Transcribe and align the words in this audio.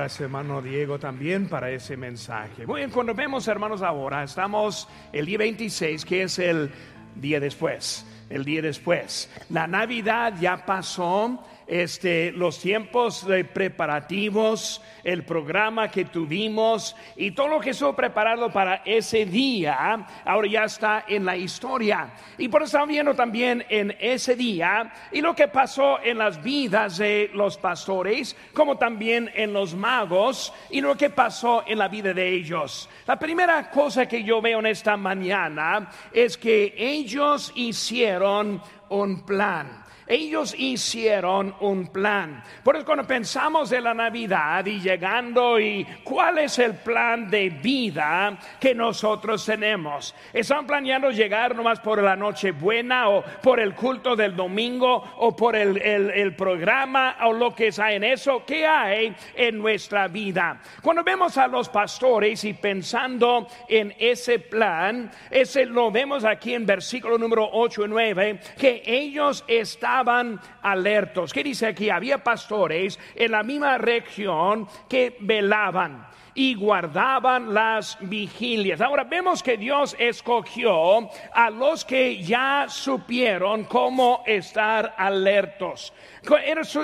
Gracias, 0.00 0.22
hermano 0.22 0.62
Diego, 0.62 0.98
también 0.98 1.46
para 1.46 1.70
ese 1.70 1.94
mensaje. 1.94 2.66
Muy 2.66 2.80
bien, 2.80 2.90
cuando 2.90 3.12
vemos, 3.12 3.46
hermanos, 3.48 3.82
ahora 3.82 4.24
estamos 4.24 4.88
el 5.12 5.26
día 5.26 5.36
26, 5.36 6.06
que 6.06 6.22
es 6.22 6.38
el 6.38 6.70
día 7.16 7.38
después, 7.38 8.06
el 8.30 8.42
día 8.42 8.62
después. 8.62 9.28
La 9.50 9.66
Navidad 9.66 10.32
ya 10.40 10.64
pasó, 10.64 11.44
este, 11.70 12.32
los 12.32 12.58
tiempos 12.58 13.24
de 13.24 13.44
preparativos, 13.44 14.82
el 15.04 15.22
programa 15.22 15.88
que 15.88 16.04
tuvimos 16.04 16.96
y 17.14 17.30
todo 17.30 17.46
lo 17.46 17.60
que 17.60 17.70
estuvo 17.70 17.94
preparado 17.94 18.50
para 18.50 18.82
ese 18.84 19.24
día, 19.24 20.04
ahora 20.24 20.48
ya 20.48 20.64
está 20.64 21.04
en 21.06 21.24
la 21.24 21.36
historia. 21.36 22.10
Y 22.38 22.48
por 22.48 22.62
eso 22.62 22.70
estamos 22.70 22.88
viendo 22.88 23.14
también 23.14 23.64
en 23.68 23.96
ese 24.00 24.34
día 24.34 24.92
y 25.12 25.20
lo 25.20 25.32
que 25.36 25.46
pasó 25.46 26.00
en 26.02 26.18
las 26.18 26.42
vidas 26.42 26.98
de 26.98 27.30
los 27.34 27.56
pastores, 27.56 28.36
como 28.52 28.76
también 28.76 29.30
en 29.32 29.52
los 29.52 29.72
magos 29.72 30.52
y 30.70 30.80
lo 30.80 30.96
que 30.96 31.10
pasó 31.10 31.62
en 31.68 31.78
la 31.78 31.86
vida 31.86 32.12
de 32.12 32.34
ellos. 32.34 32.88
La 33.06 33.16
primera 33.16 33.70
cosa 33.70 34.06
que 34.06 34.24
yo 34.24 34.42
veo 34.42 34.58
en 34.58 34.66
esta 34.66 34.96
mañana 34.96 35.88
es 36.12 36.36
que 36.36 36.74
ellos 36.76 37.52
hicieron 37.54 38.60
un 38.88 39.24
plan 39.24 39.79
ellos 40.10 40.56
hicieron 40.58 41.54
un 41.60 41.86
plan. 41.86 42.42
Por 42.64 42.74
eso 42.74 42.84
cuando 42.84 43.06
pensamos 43.06 43.70
en 43.70 43.84
la 43.84 43.94
Navidad 43.94 44.66
y 44.66 44.80
llegando 44.80 45.60
y 45.60 45.86
cuál 46.02 46.38
es 46.38 46.58
el 46.58 46.74
plan 46.74 47.30
de 47.30 47.48
vida 47.48 48.36
que 48.58 48.74
nosotros 48.74 49.46
tenemos. 49.46 50.12
¿Están 50.32 50.66
planeando 50.66 51.12
llegar 51.12 51.54
nomás 51.54 51.78
por 51.78 52.02
la 52.02 52.16
noche 52.16 52.50
buena 52.50 53.08
o 53.08 53.22
por 53.40 53.60
el 53.60 53.72
culto 53.74 54.16
del 54.16 54.34
domingo 54.34 54.96
o 55.18 55.36
por 55.36 55.54
el, 55.54 55.80
el 55.80 56.34
programa 56.34 57.16
o 57.22 57.32
lo 57.32 57.54
que 57.54 57.70
sea 57.70 57.92
en 57.92 58.02
eso? 58.02 58.42
¿Qué 58.44 58.66
hay 58.66 59.14
en 59.36 59.58
nuestra 59.58 60.08
vida? 60.08 60.60
Cuando 60.82 61.04
vemos 61.04 61.38
a 61.38 61.46
los 61.46 61.68
pastores 61.68 62.42
y 62.42 62.54
pensando 62.54 63.46
en 63.68 63.94
ese 63.96 64.40
plan, 64.40 65.08
ese 65.30 65.66
lo 65.66 65.92
vemos 65.92 66.24
aquí 66.24 66.54
en 66.54 66.66
versículo 66.66 67.16
número 67.16 67.48
8 67.52 67.84
y 67.84 67.88
9, 67.88 68.40
que 68.58 68.82
ellos 68.84 69.44
estaban 69.46 69.99
estaban 70.00 70.40
alertos. 70.62 71.30
¿Qué 71.30 71.44
dice 71.44 71.66
aquí? 71.66 71.90
Había 71.90 72.24
pastores 72.24 72.98
en 73.14 73.32
la 73.32 73.42
misma 73.42 73.76
región 73.76 74.66
que 74.88 75.18
velaban 75.20 76.06
y 76.40 76.54
guardaban 76.54 77.52
las 77.52 77.98
vigilias. 78.00 78.80
Ahora 78.80 79.04
vemos 79.04 79.42
que 79.42 79.58
Dios 79.58 79.94
escogió 79.98 81.10
a 81.34 81.50
los 81.50 81.84
que 81.84 82.22
ya 82.22 82.64
supieron 82.66 83.64
cómo 83.64 84.22
estar 84.24 84.94
alertos. 84.96 85.92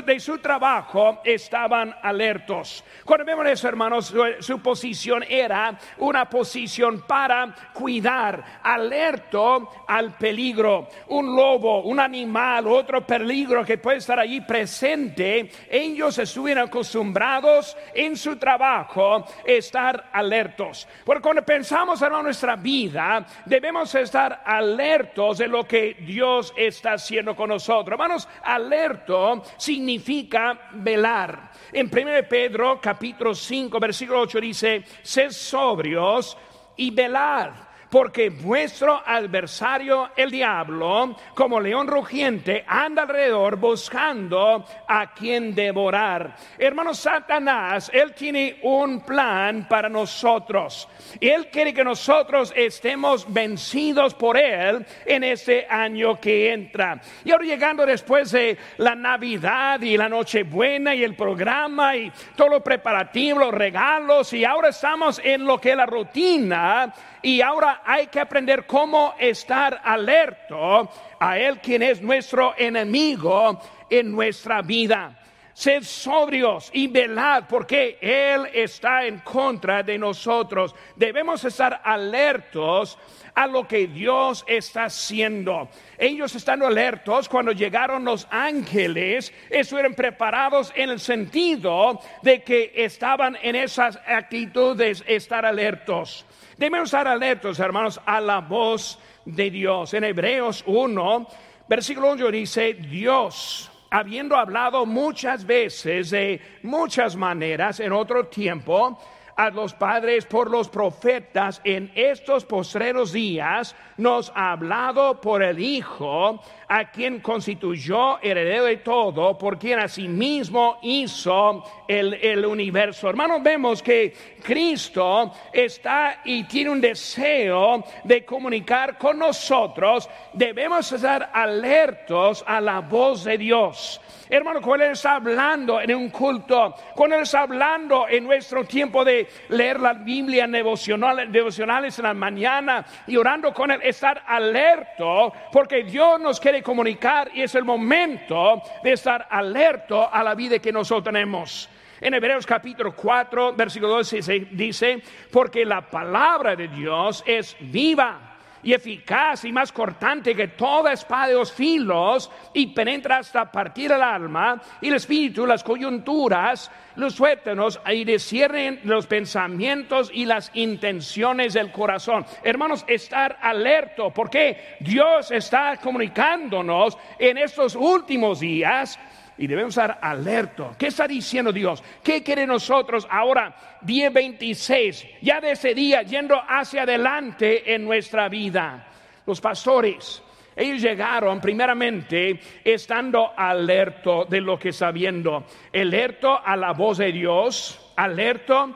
De 0.04 0.20
su 0.20 0.38
trabajo 0.38 1.20
estaban 1.24 1.94
alertos. 2.02 2.84
Cuando 3.04 3.24
vemos 3.24 3.46
eso, 3.46 3.68
hermanos, 3.68 4.14
su, 4.40 4.60
posición 4.60 5.24
era 5.28 5.78
una 5.98 6.28
posición 6.28 7.04
para 7.06 7.54
cuidar, 7.72 8.60
alerto 8.62 9.84
al 9.86 10.16
peligro. 10.16 10.88
Un 11.08 11.36
lobo, 11.36 11.82
un 11.82 12.00
animal, 12.00 12.66
otro 12.66 13.06
peligro 13.06 13.64
que 13.64 13.78
puede 13.78 13.98
estar 13.98 14.18
allí 14.18 14.40
presente. 14.40 15.50
Ellos 15.70 16.18
estuvieron 16.18 16.68
acostumbrados 16.68 17.76
en 17.94 18.16
su 18.16 18.36
trabajo 18.36 19.24
estar 19.46 20.10
alertos. 20.12 20.86
Porque 21.04 21.22
cuando 21.22 21.42
pensamos 21.42 22.02
en 22.02 22.12
nuestra 22.12 22.56
vida, 22.56 23.26
debemos 23.44 23.94
estar 23.94 24.42
alertos 24.44 25.38
de 25.38 25.48
lo 25.48 25.64
que 25.64 25.94
Dios 26.00 26.52
está 26.56 26.94
haciendo 26.94 27.36
con 27.36 27.48
nosotros. 27.48 27.92
Hermanos, 27.92 28.28
alerto 28.42 29.42
significa 29.56 30.68
velar. 30.72 31.50
En 31.72 31.86
1 31.86 32.28
Pedro 32.28 32.80
capítulo 32.80 33.34
5 33.34 33.78
versículo 33.80 34.20
8 34.20 34.40
dice, 34.40 34.84
sed 35.02 35.30
sobrios 35.30 36.36
y 36.76 36.90
velad 36.90 37.65
porque 37.90 38.30
vuestro 38.30 39.02
adversario 39.04 40.10
el 40.16 40.30
diablo, 40.30 41.16
como 41.34 41.60
león 41.60 41.86
rugiente, 41.86 42.64
anda 42.66 43.02
alrededor 43.02 43.56
buscando 43.56 44.64
a 44.88 45.12
quien 45.12 45.54
devorar. 45.54 46.36
Hermano 46.58 46.94
Satanás, 46.94 47.90
él 47.92 48.14
tiene 48.14 48.58
un 48.62 49.00
plan 49.00 49.66
para 49.68 49.88
nosotros. 49.88 50.88
Él 51.20 51.48
quiere 51.48 51.72
que 51.72 51.84
nosotros 51.84 52.52
estemos 52.56 53.32
vencidos 53.32 54.14
por 54.14 54.36
él 54.36 54.84
en 55.04 55.24
este 55.24 55.66
año 55.68 56.20
que 56.20 56.52
entra. 56.52 57.00
Y 57.24 57.30
ahora 57.30 57.44
llegando 57.44 57.86
después 57.86 58.32
de 58.32 58.56
la 58.78 58.94
Navidad 58.94 59.80
y 59.80 59.96
la 59.96 60.08
Nochebuena 60.08 60.94
y 60.94 61.04
el 61.04 61.14
programa 61.14 61.96
y 61.96 62.12
todo 62.34 62.48
lo 62.48 62.64
preparativo, 62.64 63.38
los 63.38 63.54
regalos, 63.54 64.32
y 64.32 64.44
ahora 64.44 64.70
estamos 64.70 65.20
en 65.22 65.44
lo 65.44 65.60
que 65.60 65.70
es 65.70 65.76
la 65.76 65.86
rutina 65.86 66.92
y 67.26 67.40
ahora 67.40 67.75
hay 67.84 68.06
que 68.08 68.20
aprender 68.20 68.66
cómo 68.66 69.14
estar 69.18 69.80
alerto 69.84 70.90
a 71.18 71.38
Él 71.38 71.60
quien 71.60 71.82
es 71.82 72.00
nuestro 72.00 72.54
enemigo 72.56 73.60
en 73.90 74.12
nuestra 74.12 74.62
vida. 74.62 75.18
Sed 75.56 75.84
sobrios 75.84 76.68
y 76.74 76.86
velad 76.86 77.44
porque 77.48 77.96
Él 78.02 78.46
está 78.52 79.06
en 79.06 79.20
contra 79.20 79.82
de 79.82 79.96
nosotros. 79.96 80.74
Debemos 80.96 81.42
estar 81.44 81.80
alertos 81.82 82.98
a 83.34 83.46
lo 83.46 83.66
que 83.66 83.86
Dios 83.86 84.44
está 84.46 84.84
haciendo. 84.84 85.70
Ellos 85.96 86.34
están 86.34 86.62
alertos 86.62 87.26
cuando 87.28 87.52
llegaron 87.52 88.04
los 88.04 88.28
ángeles, 88.30 89.32
estuvieron 89.48 89.94
preparados 89.94 90.74
en 90.76 90.90
el 90.90 91.00
sentido 91.00 92.00
de 92.20 92.42
que 92.42 92.72
estaban 92.74 93.38
en 93.40 93.56
esas 93.56 93.98
actitudes, 94.06 95.02
estar 95.06 95.46
alertos. 95.46 96.26
Debemos 96.56 96.86
estar 96.86 97.06
alertos, 97.06 97.60
hermanos, 97.60 98.00
a 98.06 98.18
la 98.18 98.40
voz 98.40 98.98
de 99.26 99.50
Dios. 99.50 99.92
En 99.92 100.04
Hebreos 100.04 100.64
1, 100.66 101.26
versículo 101.68 102.08
8 102.12 102.30
dice, 102.30 102.72
Dios, 102.72 103.70
habiendo 103.90 104.36
hablado 104.36 104.86
muchas 104.86 105.44
veces 105.44 106.08
de 106.08 106.40
muchas 106.62 107.14
maneras 107.14 107.78
en 107.80 107.92
otro 107.92 108.28
tiempo, 108.28 108.98
a 109.36 109.50
los 109.50 109.74
padres 109.74 110.24
por 110.24 110.50
los 110.50 110.70
profetas 110.70 111.60
en 111.62 111.92
estos 111.94 112.46
postreros 112.46 113.12
días, 113.12 113.76
nos 113.98 114.32
ha 114.34 114.52
hablado 114.52 115.20
por 115.20 115.42
el 115.42 115.58
Hijo, 115.58 116.40
a 116.68 116.90
quien 116.90 117.20
constituyó 117.20 118.20
heredero 118.20 118.64
de 118.64 118.78
todo, 118.78 119.36
por 119.38 119.58
quien 119.58 119.78
asimismo 119.78 120.78
hizo 120.82 121.64
el, 121.86 122.14
el 122.14 122.44
universo. 122.44 123.08
Hermanos, 123.08 123.42
vemos 123.42 123.82
que 123.82 124.12
Cristo 124.42 125.32
está 125.52 126.20
y 126.24 126.44
tiene 126.44 126.70
un 126.70 126.80
deseo 126.80 127.84
de 128.04 128.24
comunicar 128.24 128.98
con 128.98 129.18
nosotros. 129.18 130.08
Debemos 130.32 130.90
estar 130.92 131.30
alertos 131.32 132.44
a 132.46 132.60
la 132.60 132.80
voz 132.80 133.24
de 133.24 133.38
Dios. 133.38 134.00
Hermano, 134.28 134.60
cuando 134.60 134.84
Él 134.84 134.92
está 134.92 135.16
hablando 135.16 135.80
en 135.80 135.94
un 135.94 136.10
culto, 136.10 136.74
cuando 136.96 137.16
Él 137.16 137.22
está 137.22 137.42
hablando 137.42 138.08
en 138.08 138.24
nuestro 138.24 138.64
tiempo 138.64 139.04
de 139.04 139.28
leer 139.50 139.78
la 139.78 139.92
Biblia 139.92 140.48
devocional, 140.48 141.30
devocionales 141.30 141.96
en 141.98 142.04
la 142.06 142.14
mañana 142.14 142.84
y 143.06 143.16
orando 143.16 143.54
con 143.54 143.70
Él, 143.70 143.80
estar 143.84 144.24
alerto, 144.26 145.32
porque 145.52 145.84
Dios 145.84 146.20
nos 146.20 146.40
quiere 146.40 146.55
comunicar 146.62 147.30
y 147.34 147.42
es 147.42 147.54
el 147.54 147.64
momento 147.64 148.62
de 148.82 148.92
estar 148.92 149.26
alerto 149.30 150.12
a 150.12 150.22
la 150.22 150.34
vida 150.34 150.58
que 150.58 150.72
nosotros 150.72 151.04
tenemos. 151.04 151.68
En 152.00 152.14
Hebreos 152.14 152.44
capítulo 152.44 152.94
4, 152.94 153.54
versículo 153.54 153.92
12 153.94 154.48
dice, 154.52 155.02
porque 155.30 155.64
la 155.64 155.80
palabra 155.88 156.54
de 156.54 156.68
Dios 156.68 157.24
es 157.26 157.56
viva 157.58 158.35
y 158.66 158.74
eficaz 158.74 159.44
y 159.44 159.52
más 159.52 159.70
cortante 159.70 160.34
que 160.34 160.48
toda 160.48 160.92
espada 160.92 161.28
de 161.28 161.34
dos 161.34 161.52
filos 161.52 162.28
y 162.52 162.66
penetra 162.66 163.18
hasta 163.18 163.50
partir 163.50 163.92
el 163.92 164.02
alma 164.02 164.60
y 164.80 164.88
el 164.88 164.94
espíritu, 164.94 165.46
las 165.46 165.62
coyunturas, 165.62 166.68
los 166.96 167.14
suétenos 167.14 167.80
y 167.88 168.04
descierren 168.04 168.80
los 168.82 169.06
pensamientos 169.06 170.10
y 170.12 170.24
las 170.24 170.50
intenciones 170.54 171.54
del 171.54 171.70
corazón. 171.70 172.26
Hermanos, 172.42 172.84
estar 172.88 173.38
alerto 173.40 174.10
porque 174.12 174.76
Dios 174.80 175.30
está 175.30 175.76
comunicándonos 175.76 176.98
en 177.20 177.38
estos 177.38 177.76
últimos 177.76 178.40
días 178.40 178.98
y 179.38 179.46
debemos 179.46 179.76
estar 179.76 179.98
alertos. 180.00 180.76
¿Qué 180.76 180.88
está 180.88 181.06
diciendo 181.06 181.52
Dios? 181.52 181.82
¿Qué 182.02 182.22
quiere 182.22 182.46
nosotros 182.46 183.06
ahora, 183.10 183.78
día 183.82 184.10
26, 184.10 185.06
ya 185.22 185.40
de 185.40 185.52
ese 185.52 185.74
día, 185.74 186.02
yendo 186.02 186.40
hacia 186.48 186.82
adelante 186.82 187.74
en 187.74 187.84
nuestra 187.84 188.28
vida? 188.28 188.88
Los 189.26 189.40
pastores, 189.40 190.22
ellos 190.54 190.80
llegaron 190.80 191.40
primeramente 191.40 192.40
estando 192.64 193.32
alerto 193.36 194.24
de 194.24 194.40
lo 194.40 194.58
que 194.58 194.70
está 194.70 194.90
viendo, 194.90 195.44
alerto 195.74 196.40
a 196.42 196.56
la 196.56 196.72
voz 196.72 196.98
de 196.98 197.12
Dios, 197.12 197.92
alerto 197.96 198.74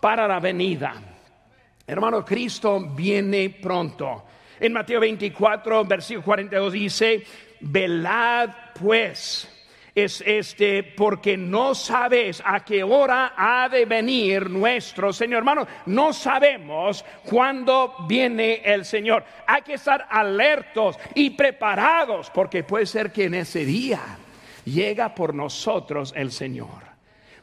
para 0.00 0.28
la 0.28 0.40
venida. 0.40 0.94
Hermano, 1.86 2.24
Cristo 2.24 2.80
viene 2.94 3.50
pronto. 3.50 4.24
En 4.60 4.72
Mateo 4.72 5.00
24, 5.00 5.84
versículo 5.84 6.24
42 6.24 6.72
dice, 6.72 7.24
velad 7.60 8.50
pues 8.78 9.51
es 9.94 10.22
este 10.26 10.82
porque 10.82 11.36
no 11.36 11.74
sabes 11.74 12.42
a 12.44 12.64
qué 12.64 12.82
hora 12.82 13.34
ha 13.36 13.68
de 13.68 13.84
venir 13.84 14.48
nuestro 14.48 15.12
Señor. 15.12 15.38
Hermano, 15.38 15.66
no 15.86 16.12
sabemos 16.12 17.04
cuándo 17.24 17.94
viene 18.06 18.62
el 18.64 18.84
Señor. 18.84 19.24
Hay 19.46 19.62
que 19.62 19.74
estar 19.74 20.06
alertos 20.10 20.98
y 21.14 21.30
preparados 21.30 22.30
porque 22.30 22.64
puede 22.64 22.86
ser 22.86 23.12
que 23.12 23.24
en 23.24 23.34
ese 23.34 23.64
día 23.64 24.00
llega 24.64 25.14
por 25.14 25.34
nosotros 25.34 26.12
el 26.16 26.32
Señor 26.32 26.91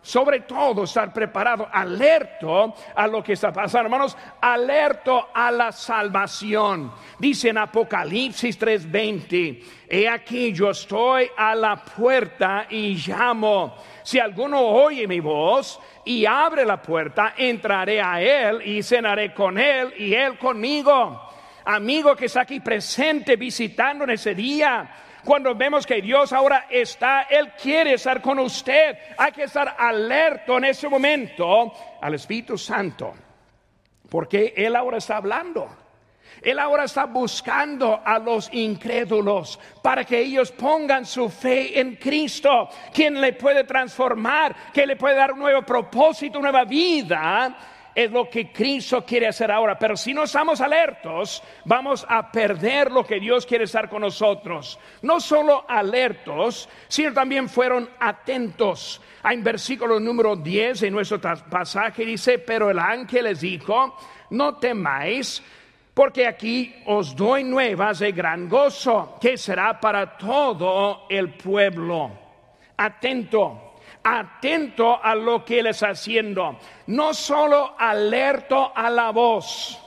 sobre 0.01 0.41
todo 0.41 0.85
estar 0.85 1.11
preparado, 1.11 1.67
alerto 1.71 2.73
a 2.95 3.07
lo 3.07 3.21
que 3.23 3.33
está 3.33 3.51
pasando, 3.51 3.87
hermanos, 3.87 4.17
alerto 4.39 5.29
a 5.33 5.51
la 5.51 5.71
salvación. 5.71 6.91
Dice 7.17 7.49
en 7.49 7.57
Apocalipsis 7.57 8.57
3:20, 8.57 9.63
he 9.89 10.07
aquí 10.07 10.53
yo 10.53 10.69
estoy 10.69 11.29
a 11.35 11.53
la 11.53 11.75
puerta 11.83 12.67
y 12.69 12.95
llamo. 12.95 13.75
Si 14.03 14.19
alguno 14.19 14.61
oye 14.61 15.07
mi 15.07 15.19
voz 15.19 15.79
y 16.05 16.25
abre 16.25 16.65
la 16.65 16.81
puerta, 16.81 17.33
entraré 17.37 18.01
a 18.01 18.21
él 18.21 18.61
y 18.65 18.81
cenaré 18.81 19.33
con 19.33 19.57
él 19.57 19.93
y 19.97 20.13
él 20.13 20.37
conmigo. 20.37 21.29
Amigo 21.65 22.15
que 22.15 22.25
está 22.25 22.41
aquí 22.41 22.61
presente 22.61 23.35
visitando 23.35 24.05
en 24.05 24.11
ese 24.11 24.33
día, 24.33 24.89
cuando 25.29 25.53
vemos 25.53 25.85
que 25.85 26.01
Dios 26.01 26.33
ahora 26.33 26.65
está, 26.71 27.27
Él 27.29 27.51
quiere 27.51 27.93
estar 27.93 28.19
con 28.19 28.39
usted. 28.39 28.97
Hay 29.15 29.31
que 29.31 29.43
estar 29.43 29.75
alerto 29.77 30.57
en 30.57 30.65
ese 30.65 30.89
momento 30.89 31.71
al 32.01 32.15
Espíritu 32.15 32.57
Santo, 32.57 33.13
porque 34.09 34.55
Él 34.57 34.75
ahora 34.75 34.97
está 34.97 35.17
hablando. 35.17 35.69
Él 36.41 36.57
ahora 36.57 36.85
está 36.85 37.05
buscando 37.05 38.01
a 38.03 38.17
los 38.17 38.51
incrédulos 38.51 39.59
para 39.83 40.03
que 40.03 40.17
ellos 40.17 40.51
pongan 40.51 41.05
su 41.05 41.29
fe 41.29 41.79
en 41.79 41.97
Cristo, 41.97 42.67
quien 42.91 43.21
le 43.21 43.33
puede 43.33 43.65
transformar, 43.65 44.55
que 44.73 44.87
le 44.87 44.95
puede 44.95 45.13
dar 45.13 45.33
un 45.33 45.39
nuevo 45.41 45.61
propósito, 45.61 46.39
nueva 46.39 46.63
vida 46.63 47.55
es 47.95 48.11
lo 48.11 48.29
que 48.29 48.51
Cristo 48.51 49.03
quiere 49.05 49.27
hacer 49.27 49.51
ahora. 49.51 49.77
Pero 49.77 49.97
si 49.97 50.13
no 50.13 50.23
estamos 50.23 50.61
alertos, 50.61 51.43
vamos 51.65 52.05
a 52.07 52.31
perder 52.31 52.91
lo 52.91 53.05
que 53.05 53.19
Dios 53.19 53.45
quiere 53.45 53.65
estar 53.65 53.89
con 53.89 54.01
nosotros. 54.01 54.79
No 55.01 55.19
solo 55.19 55.65
alertos, 55.67 56.69
sino 56.87 57.13
también 57.13 57.49
fueron 57.49 57.89
atentos. 57.99 59.01
En 59.23 59.43
versículo 59.43 59.99
número 59.99 60.35
10 60.35 60.81
de 60.81 60.91
nuestro 60.91 61.19
pasaje 61.19 62.05
dice, 62.05 62.39
pero 62.39 62.69
el 62.69 62.79
ángel 62.79 63.25
les 63.25 63.41
dijo, 63.41 63.97
no 64.29 64.55
temáis, 64.55 65.43
porque 65.93 66.27
aquí 66.27 66.73
os 66.85 67.15
doy 67.15 67.43
nuevas 67.43 67.99
de 67.99 68.11
gran 68.11 68.47
gozo, 68.47 69.17
que 69.19 69.37
será 69.37 69.79
para 69.79 70.17
todo 70.17 71.05
el 71.09 71.33
pueblo. 71.33 72.11
Atento 72.77 73.68
atento 74.17 74.99
a 75.01 75.13
lo 75.13 75.45
que 75.45 75.59
Él 75.59 75.67
está 75.67 75.89
haciendo, 75.89 76.57
no 76.87 77.13
solo 77.13 77.75
alerto 77.77 78.71
a 78.75 78.89
la 78.89 79.11
voz, 79.11 79.79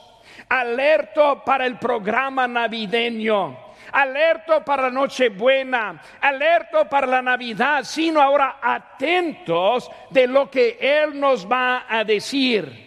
alerto 0.49 1.43
para 1.43 1.65
el 1.65 1.77
programa 1.77 2.47
navideño, 2.47 3.73
alerto 3.91 4.63
para 4.63 4.83
la 4.83 4.89
Nochebuena, 4.91 6.01
alerto 6.21 6.87
para 6.89 7.07
la 7.07 7.21
Navidad, 7.21 7.83
sino 7.83 8.21
ahora 8.21 8.59
atentos 8.61 9.91
de 10.09 10.27
lo 10.27 10.49
que 10.49 10.77
Él 10.79 11.19
nos 11.19 11.45
va 11.45 11.85
a 11.89 12.03
decir. 12.03 12.81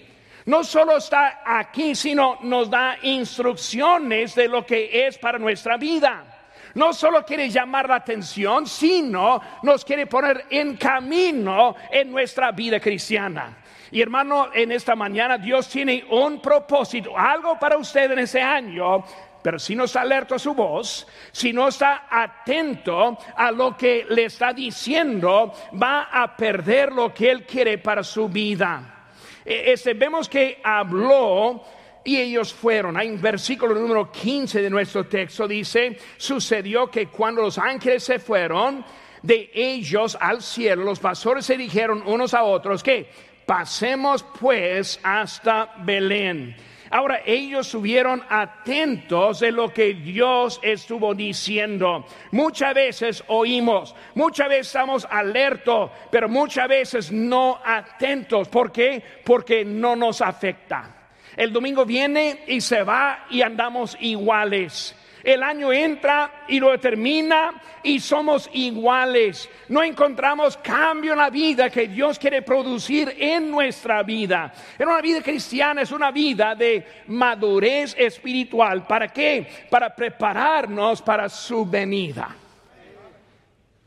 No 0.46 0.62
solo 0.62 0.96
está 0.96 1.42
aquí, 1.44 1.94
sino 1.94 2.38
nos 2.42 2.70
da 2.70 2.96
instrucciones 3.02 4.34
de 4.34 4.48
lo 4.48 4.64
que 4.64 5.06
es 5.06 5.18
para 5.18 5.38
nuestra 5.38 5.76
vida 5.76 6.35
no 6.76 6.92
solo 6.92 7.24
quiere 7.24 7.48
llamar 7.48 7.88
la 7.88 7.96
atención, 7.96 8.66
sino 8.66 9.40
nos 9.62 9.84
quiere 9.84 10.06
poner 10.06 10.44
en 10.50 10.76
camino 10.76 11.74
en 11.90 12.10
nuestra 12.10 12.52
vida 12.52 12.78
cristiana. 12.78 13.56
Y 13.90 14.02
hermano, 14.02 14.50
en 14.52 14.72
esta 14.72 14.94
mañana 14.94 15.38
Dios 15.38 15.68
tiene 15.68 16.04
un 16.10 16.40
propósito, 16.40 17.16
algo 17.16 17.58
para 17.58 17.78
usted 17.78 18.10
en 18.10 18.18
ese 18.18 18.42
año, 18.42 19.02
pero 19.42 19.58
si 19.58 19.74
no 19.74 19.84
está 19.84 20.02
alerta 20.02 20.34
a 20.34 20.38
su 20.38 20.52
voz, 20.52 21.06
si 21.32 21.50
no 21.50 21.68
está 21.68 22.08
atento 22.10 23.16
a 23.34 23.50
lo 23.50 23.74
que 23.74 24.04
le 24.10 24.26
está 24.26 24.52
diciendo, 24.52 25.54
va 25.82 26.08
a 26.12 26.36
perder 26.36 26.92
lo 26.92 27.14
que 27.14 27.30
Él 27.30 27.46
quiere 27.46 27.78
para 27.78 28.02
su 28.02 28.28
vida. 28.28 29.08
E, 29.46 29.72
este, 29.72 29.94
vemos 29.94 30.28
que 30.28 30.60
habló 30.62 31.62
y 32.06 32.18
ellos 32.18 32.54
fueron. 32.54 32.96
Hay 32.96 33.10
un 33.10 33.20
versículo 33.20 33.74
número 33.74 34.10
15 34.10 34.62
de 34.62 34.70
nuestro 34.70 35.04
texto, 35.04 35.46
dice, 35.46 35.98
sucedió 36.16 36.88
que 36.88 37.08
cuando 37.08 37.42
los 37.42 37.58
ángeles 37.58 38.04
se 38.04 38.20
fueron 38.20 38.84
de 39.22 39.50
ellos 39.52 40.16
al 40.20 40.40
cielo, 40.40 40.84
los 40.84 41.00
pastores 41.00 41.44
se 41.44 41.56
dijeron 41.56 42.04
unos 42.06 42.32
a 42.32 42.44
otros 42.44 42.82
que 42.82 43.10
pasemos 43.44 44.24
pues 44.38 45.00
hasta 45.02 45.74
Belén. 45.78 46.54
Ahora 46.90 47.22
ellos 47.26 47.66
estuvieron 47.66 48.22
atentos 48.28 49.40
de 49.40 49.50
lo 49.50 49.72
que 49.72 49.94
Dios 49.94 50.60
estuvo 50.62 51.12
diciendo. 51.12 52.06
Muchas 52.30 52.72
veces 52.72 53.24
oímos, 53.26 53.96
muchas 54.14 54.48
veces 54.48 54.68
estamos 54.68 55.08
alertos, 55.10 55.90
pero 56.12 56.28
muchas 56.28 56.68
veces 56.68 57.10
no 57.10 57.60
atentos. 57.64 58.46
¿Por 58.48 58.70
qué? 58.70 59.02
Porque 59.24 59.64
no 59.64 59.96
nos 59.96 60.20
afecta. 60.20 60.95
El 61.36 61.52
domingo 61.52 61.84
viene 61.84 62.44
y 62.46 62.60
se 62.60 62.82
va 62.82 63.26
y 63.30 63.42
andamos 63.42 63.96
iguales. 64.00 64.96
El 65.26 65.42
año 65.42 65.72
entra 65.72 66.44
y 66.46 66.60
lo 66.60 66.78
termina 66.78 67.60
y 67.82 67.98
somos 67.98 68.48
iguales. 68.52 69.50
No 69.68 69.82
encontramos 69.82 70.56
cambio 70.56 71.12
en 71.12 71.18
la 71.18 71.30
vida 71.30 71.68
que 71.68 71.88
Dios 71.88 72.16
quiere 72.16 72.42
producir 72.42 73.12
en 73.18 73.50
nuestra 73.50 74.04
vida. 74.04 74.52
En 74.78 74.86
una 74.86 75.00
vida 75.00 75.20
cristiana 75.20 75.82
es 75.82 75.90
una 75.90 76.12
vida 76.12 76.54
de 76.54 76.86
madurez 77.08 77.96
espiritual. 77.98 78.86
¿Para 78.86 79.08
qué? 79.08 79.66
Para 79.68 79.92
prepararnos 79.94 81.02
para 81.02 81.28
su 81.28 81.66
venida. 81.66 82.28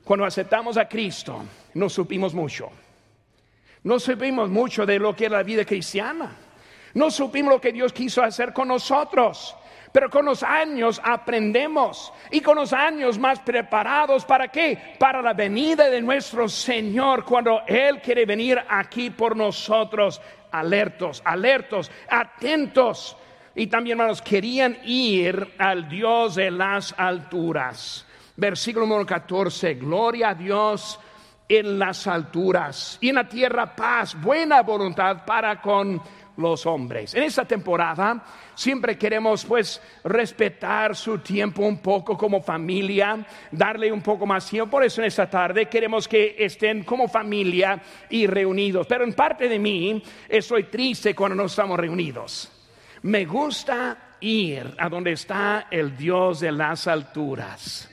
Cuando 0.04 0.25
aceptamos 0.25 0.75
a 0.75 0.90
Cristo, 0.90 1.42
no 1.74 1.88
supimos 1.88 2.34
mucho. 2.34 2.69
No 3.84 3.98
supimos 3.98 4.50
mucho 4.50 4.86
de 4.86 5.00
lo 5.00 5.16
que 5.16 5.25
es 5.25 5.31
la 5.31 5.44
vida 5.44 5.63
cristiana. 5.63 6.36
No 6.94 7.12
supimos 7.12 7.53
lo 7.53 7.62
que 7.62 7.71
Dios 7.71 7.94
quiso 7.94 8.24
hacer 8.24 8.53
con 8.53 8.68
nosotros. 8.68 9.56
Pero 9.91 10.09
con 10.09 10.25
los 10.25 10.44
años 10.44 11.01
aprendemos 11.03 12.13
y 12.30 12.41
con 12.41 12.56
los 12.56 12.74
años 12.74 13.18
más 13.18 13.39
preparados 13.39 14.24
para 14.24 14.47
qué? 14.50 14.95
Para 15.00 15.21
la 15.21 15.33
venida 15.33 15.89
de 15.89 16.01
nuestro 16.01 16.47
Señor 16.47 17.25
cuando 17.25 17.62
Él 17.65 18.00
quiere 18.00 18.25
venir 18.25 18.62
aquí 18.69 19.09
por 19.09 19.36
nosotros, 19.36 20.21
alertos, 20.51 21.21
alertos, 21.25 21.89
atentos. 22.08 23.17
Y 23.55 23.65
también, 23.67 24.00
hermanos, 24.00 24.22
querían 24.22 24.77
ir 24.84 25.55
al 25.58 25.89
Dios 25.89 26.36
de 26.36 26.51
las 26.51 26.93
alturas. 26.96 28.05
Versículo 28.36 28.86
número 28.86 29.05
14, 29.08 29.74
gloria 29.74 30.29
a 30.29 30.36
Dios 30.36 31.00
en 31.50 31.79
las 31.79 32.05
alturas 32.05 33.00
y 33.01 33.10
en 33.10 33.15
la 33.15 33.27
tierra 33.27 33.75
paz, 33.75 34.15
buena 34.22 34.62
voluntad 34.62 35.25
para 35.25 35.60
con 35.60 36.00
los 36.39 36.65
hombres. 36.65 37.13
En 37.13 37.24
esta 37.24 37.46
temporada 37.46 38.24
siempre 38.55 38.98
queremos 38.98 39.46
pues 39.46 39.81
respetar 40.03 40.96
su 40.96 41.19
tiempo 41.19 41.63
un 41.63 41.79
poco 41.79 42.17
como 42.17 42.41
familia, 42.41 43.25
darle 43.51 43.91
un 43.91 44.01
poco 44.01 44.25
más 44.25 44.50
tiempo. 44.50 44.72
Por 44.72 44.84
eso 44.84 45.01
en 45.01 45.08
esta 45.08 45.29
tarde 45.29 45.67
queremos 45.67 46.08
que 46.08 46.36
estén 46.39 46.84
como 46.84 47.08
familia 47.08 47.81
y 48.10 48.25
reunidos. 48.25 48.88
Pero 48.88 49.03
en 49.03 49.13
parte 49.13 49.48
de 49.48 49.60
mí 49.60 50.01
estoy 50.27 50.63
triste 50.63 51.13
cuando 51.13 51.36
no 51.36 51.46
estamos 51.46 51.79
reunidos. 51.79 52.51
Me 53.03 53.25
gusta 53.25 54.15
ir 54.22 54.75
a 54.77 54.89
donde 54.89 55.13
está 55.13 55.67
el 55.69 55.96
Dios 55.96 56.39
de 56.41 56.51
las 56.51 56.88
alturas. 56.88 57.89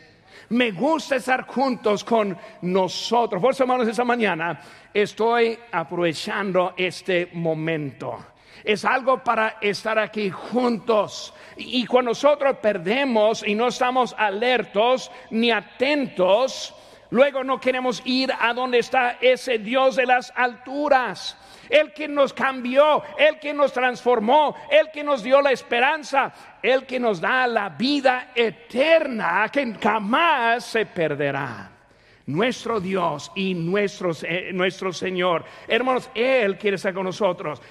Me 0.49 0.71
gusta 0.71 1.17
estar 1.17 1.47
juntos 1.47 2.05
con 2.05 2.37
nosotros. 2.63 3.43
Por 3.43 3.53
eso, 3.53 3.65
hermanos, 3.65 3.89
esta 3.89 4.05
mañana 4.05 4.61
estoy 4.95 5.59
aprovechando 5.73 6.75
este 6.77 7.31
momento 7.33 8.36
es 8.67 8.85
algo 8.85 9.23
para 9.23 9.59
estar 9.61 9.97
aquí 9.97 10.29
juntos. 10.29 11.33
Y 11.57 11.87
cuando 11.87 12.11
nosotros 12.11 12.57
perdemos 12.61 13.47
y 13.47 13.55
no 13.55 13.69
estamos 13.69 14.13
alertos 14.19 15.11
ni 15.31 15.53
atentos, 15.53 16.75
luego 17.11 17.45
no 17.45 17.61
queremos 17.61 18.03
ir 18.05 18.33
a 18.39 18.53
donde 18.53 18.81
está 18.81 19.19
ese 19.21 19.59
Dios 19.59 19.95
de 19.95 20.07
las 20.07 20.33
alturas. 20.35 21.39
El 21.71 21.93
que 21.93 22.09
nos 22.09 22.33
cambió, 22.33 23.05
el 23.17 23.39
que 23.39 23.55
nos 23.55 23.73
transformó, 23.73 24.57
el 24.69 24.91
que 24.91 25.05
nos 25.05 25.23
dio 25.23 25.41
la 25.41 25.53
esperanza, 25.53 26.33
el 26.61 26.87
que 26.87 26.99
nos 26.99 27.21
da 27.21 27.47
la 27.47 27.69
vida 27.69 28.33
eterna 28.35 29.49
que 29.53 29.75
jamás 29.81 30.65
se 30.65 30.87
perderá 30.87 31.71
nuestro 32.27 32.81
Dios 32.81 33.31
y 33.37 33.55
nuestro, 33.55 34.11
eh, 34.23 34.51
nuestro 34.53 34.93
Señor. 34.93 35.45
Hermanos, 35.69 36.11
Él 36.15 36.59
quiere 36.59 36.75
estar 36.75 36.93
con 36.93 37.05
nosotros 37.05 37.63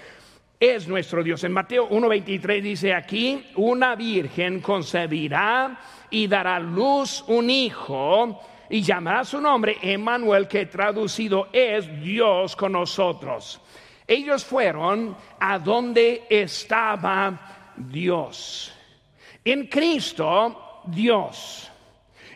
es 0.59 0.87
nuestro 0.87 1.23
Dios. 1.23 1.43
En 1.43 1.51
Mateo 1.51 1.89
1.23 1.89 2.61
dice 2.61 2.93
aquí, 2.93 3.45
una 3.55 3.95
virgen 3.95 4.61
concebirá 4.61 5.79
y 6.09 6.27
dará 6.27 6.59
luz 6.59 7.23
un 7.27 7.49
hijo 7.49 8.41
y 8.69 8.81
llamará 8.81 9.23
su 9.23 9.39
nombre 9.39 9.77
Emmanuel, 9.81 10.47
que 10.47 10.65
traducido 10.65 11.49
es 11.51 12.01
Dios 12.01 12.55
con 12.55 12.71
nosotros. 12.71 13.61
Ellos 14.07 14.45
fueron 14.45 15.15
a 15.39 15.59
donde 15.59 16.25
estaba 16.29 17.73
Dios. 17.75 18.73
En 19.43 19.67
Cristo, 19.67 20.81
Dios. 20.85 21.71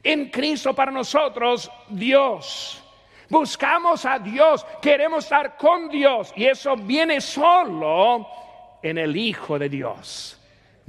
En 0.04 0.30
Cristo 0.30 0.74
para 0.74 0.92
nosotros, 0.92 1.70
Dios. 1.90 2.84
Buscamos 3.30 4.06
a 4.06 4.20
Dios, 4.20 4.66
queremos 4.82 5.24
estar 5.24 5.56
con 5.56 5.90
Dios 5.90 6.34
y 6.36 6.46
eso 6.46 6.76
viene 6.76 7.22
solo 7.22 8.28
en 8.82 8.98
el 8.98 9.16
Hijo 9.16 9.60
de 9.60 9.70
Dios 9.70 10.40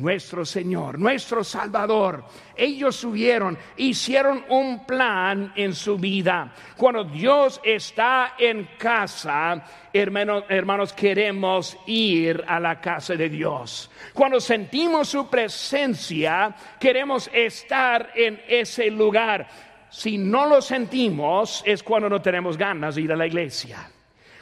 nuestro 0.01 0.45
Señor, 0.45 0.99
nuestro 0.99 1.45
Salvador. 1.45 2.25
Ellos 2.57 2.97
subieron, 2.97 3.57
hicieron 3.77 4.45
un 4.49 4.87
plan 4.87 5.53
en 5.55 5.75
su 5.75 5.97
vida. 5.99 6.53
Cuando 6.77 7.05
Dios 7.05 7.61
está 7.63 8.35
en 8.39 8.71
casa, 8.79 9.63
hermanos, 9.93 10.45
hermanos, 10.49 10.93
queremos 10.93 11.77
ir 11.87 12.43
a 12.47 12.59
la 12.59 12.81
casa 12.81 13.15
de 13.15 13.29
Dios. 13.29 13.91
Cuando 14.13 14.41
sentimos 14.41 15.09
su 15.09 15.29
presencia, 15.29 16.55
queremos 16.79 17.31
estar 17.33 18.11
en 18.15 18.41
ese 18.49 18.91
lugar. 18.91 19.70
Si 19.91 20.17
no 20.17 20.47
lo 20.47 20.63
sentimos, 20.63 21.63
es 21.67 21.83
cuando 21.83 22.09
no 22.09 22.23
tenemos 22.23 22.57
ganas 22.57 22.95
de 22.95 23.03
ir 23.03 23.13
a 23.13 23.17
la 23.17 23.27
iglesia. 23.27 23.91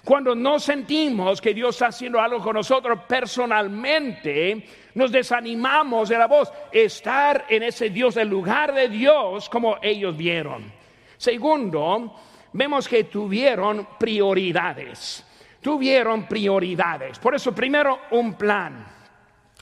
Cuando 0.05 0.35
no 0.35 0.59
sentimos 0.59 1.41
que 1.41 1.53
Dios 1.53 1.75
está 1.75 1.89
haciendo 1.89 2.21
algo 2.21 2.41
con 2.41 2.55
nosotros 2.55 3.01
personalmente, 3.07 4.65
nos 4.95 5.11
desanimamos 5.11 6.09
de 6.09 6.19
la 6.19 6.27
voz, 6.27 6.53
estar 6.73 7.47
en 7.49 7.63
ese 7.63 7.91
Dios, 7.91 8.17
el 8.17 8.29
lugar 8.29 8.73
de 8.75 8.89
Dios, 8.89 9.49
como 9.49 9.77
ellos 9.83 10.17
vieron. 10.17 10.73
Segundo, 11.17 12.15
vemos 12.53 12.89
que 12.89 13.05
tuvieron 13.05 13.89
prioridades. 13.99 15.25
Tuvieron 15.61 16.27
prioridades. 16.27 17.19
Por 17.19 17.35
eso, 17.35 17.55
primero, 17.55 18.01
un 18.13 18.35
plan. 18.35 18.98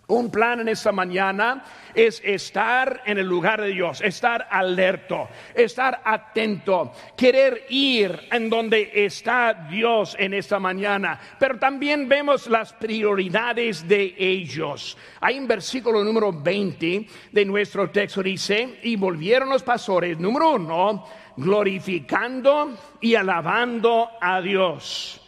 Un 0.08 0.30
plan 0.30 0.60
en 0.60 0.68
esta 0.68 0.92
mañana 0.92 1.64
es 1.92 2.22
estar 2.24 3.02
en 3.06 3.18
el 3.18 3.26
lugar 3.26 3.60
de 3.60 3.70
Dios, 3.70 4.00
estar 4.00 4.46
alerto, 4.52 5.28
estar 5.52 6.00
atento, 6.04 6.92
querer 7.16 7.66
ir 7.70 8.16
en 8.30 8.48
donde 8.48 8.92
está 8.94 9.66
Dios 9.68 10.14
en 10.16 10.34
esta 10.34 10.60
mañana. 10.60 11.18
Pero 11.40 11.58
también 11.58 12.08
vemos 12.08 12.46
las 12.46 12.72
prioridades 12.72 13.88
de 13.88 14.14
ellos. 14.16 14.96
Hay 15.20 15.40
un 15.40 15.48
versículo 15.48 16.04
número 16.04 16.32
20 16.32 17.08
de 17.32 17.44
nuestro 17.44 17.90
texto 17.90 18.22
dice, 18.22 18.78
y 18.84 18.94
volvieron 18.94 19.48
los 19.48 19.64
pastores, 19.64 20.20
número 20.20 20.52
uno, 20.52 21.04
glorificando 21.36 22.78
y 23.00 23.16
alabando 23.16 24.08
a 24.20 24.40
Dios. 24.40 25.20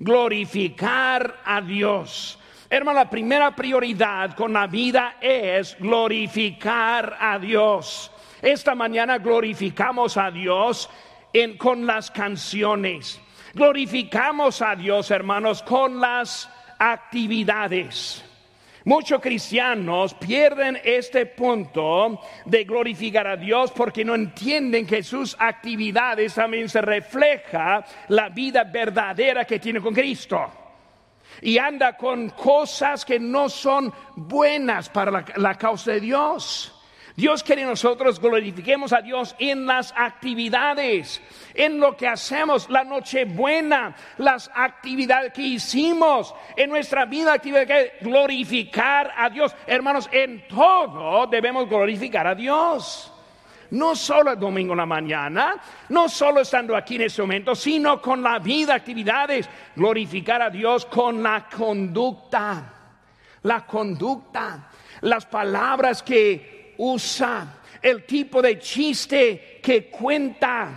Glorificar 0.00 1.40
a 1.44 1.60
Dios. 1.60 2.40
Hermano, 2.74 2.98
la 2.98 3.08
primera 3.08 3.54
prioridad 3.54 4.34
con 4.34 4.52
la 4.52 4.66
vida 4.66 5.18
es 5.20 5.76
glorificar 5.78 7.16
a 7.20 7.38
Dios. 7.38 8.10
Esta 8.42 8.74
mañana 8.74 9.18
glorificamos 9.18 10.16
a 10.16 10.28
Dios 10.32 10.90
con 11.56 11.86
las 11.86 12.10
canciones. 12.10 13.20
Glorificamos 13.52 14.60
a 14.60 14.74
Dios, 14.74 15.08
hermanos, 15.12 15.62
con 15.62 16.00
las 16.00 16.50
actividades. 16.76 18.24
Muchos 18.84 19.20
cristianos 19.20 20.12
pierden 20.14 20.76
este 20.82 21.26
punto 21.26 22.20
de 22.44 22.64
glorificar 22.64 23.28
a 23.28 23.36
Dios 23.36 23.70
porque 23.70 24.04
no 24.04 24.16
entienden 24.16 24.84
que 24.84 25.04
sus 25.04 25.36
actividades 25.38 26.34
también 26.34 26.68
se 26.68 26.80
refleja 26.80 27.84
la 28.08 28.30
vida 28.30 28.64
verdadera 28.64 29.44
que 29.44 29.60
tiene 29.60 29.80
con 29.80 29.94
Cristo 29.94 30.63
y 31.44 31.58
anda 31.58 31.94
con 31.98 32.30
cosas 32.30 33.04
que 33.04 33.20
no 33.20 33.50
son 33.50 33.92
buenas 34.16 34.88
para 34.88 35.24
la, 35.36 35.54
causa 35.56 35.92
de 35.92 36.00
Dios. 36.00 36.72
Dios 37.16 37.42
quiere 37.42 37.62
que 37.62 37.68
nosotros 37.68 38.18
glorifiquemos 38.18 38.94
a 38.94 39.02
Dios 39.02 39.36
en 39.38 39.66
las 39.66 39.92
actividades, 39.94 41.20
en 41.52 41.78
lo 41.78 41.98
que 41.98 42.08
hacemos, 42.08 42.70
la 42.70 42.82
noche 42.82 43.26
buena, 43.26 43.94
las 44.16 44.50
actividades 44.54 45.34
que 45.34 45.42
hicimos 45.42 46.34
en 46.56 46.70
nuestra 46.70 47.04
vida, 47.04 47.34
actividad 47.34 47.66
que 47.66 47.92
glorificar 48.00 49.12
a 49.14 49.28
Dios. 49.28 49.54
Hermanos, 49.66 50.08
en 50.10 50.48
todo 50.48 51.26
debemos 51.26 51.68
glorificar 51.68 52.26
a 52.26 52.34
Dios 52.34 53.13
no 53.74 53.94
solo 53.94 54.32
el 54.32 54.38
domingo 54.38 54.72
en 54.72 54.78
la 54.78 54.86
mañana, 54.86 55.56
no 55.88 56.08
solo 56.08 56.40
estando 56.40 56.76
aquí 56.76 56.96
en 56.96 57.02
este 57.02 57.22
momento, 57.22 57.54
sino 57.54 58.00
con 58.00 58.22
la 58.22 58.38
vida, 58.38 58.74
actividades, 58.74 59.48
glorificar 59.76 60.42
a 60.42 60.50
Dios 60.50 60.86
con 60.86 61.22
la 61.22 61.48
conducta, 61.48 62.72
la 63.42 63.66
conducta, 63.66 64.70
las 65.02 65.26
palabras 65.26 66.02
que 66.02 66.74
usa, 66.78 67.60
el 67.82 68.04
tipo 68.04 68.40
de 68.40 68.58
chiste 68.58 69.60
que 69.62 69.90
cuenta, 69.90 70.68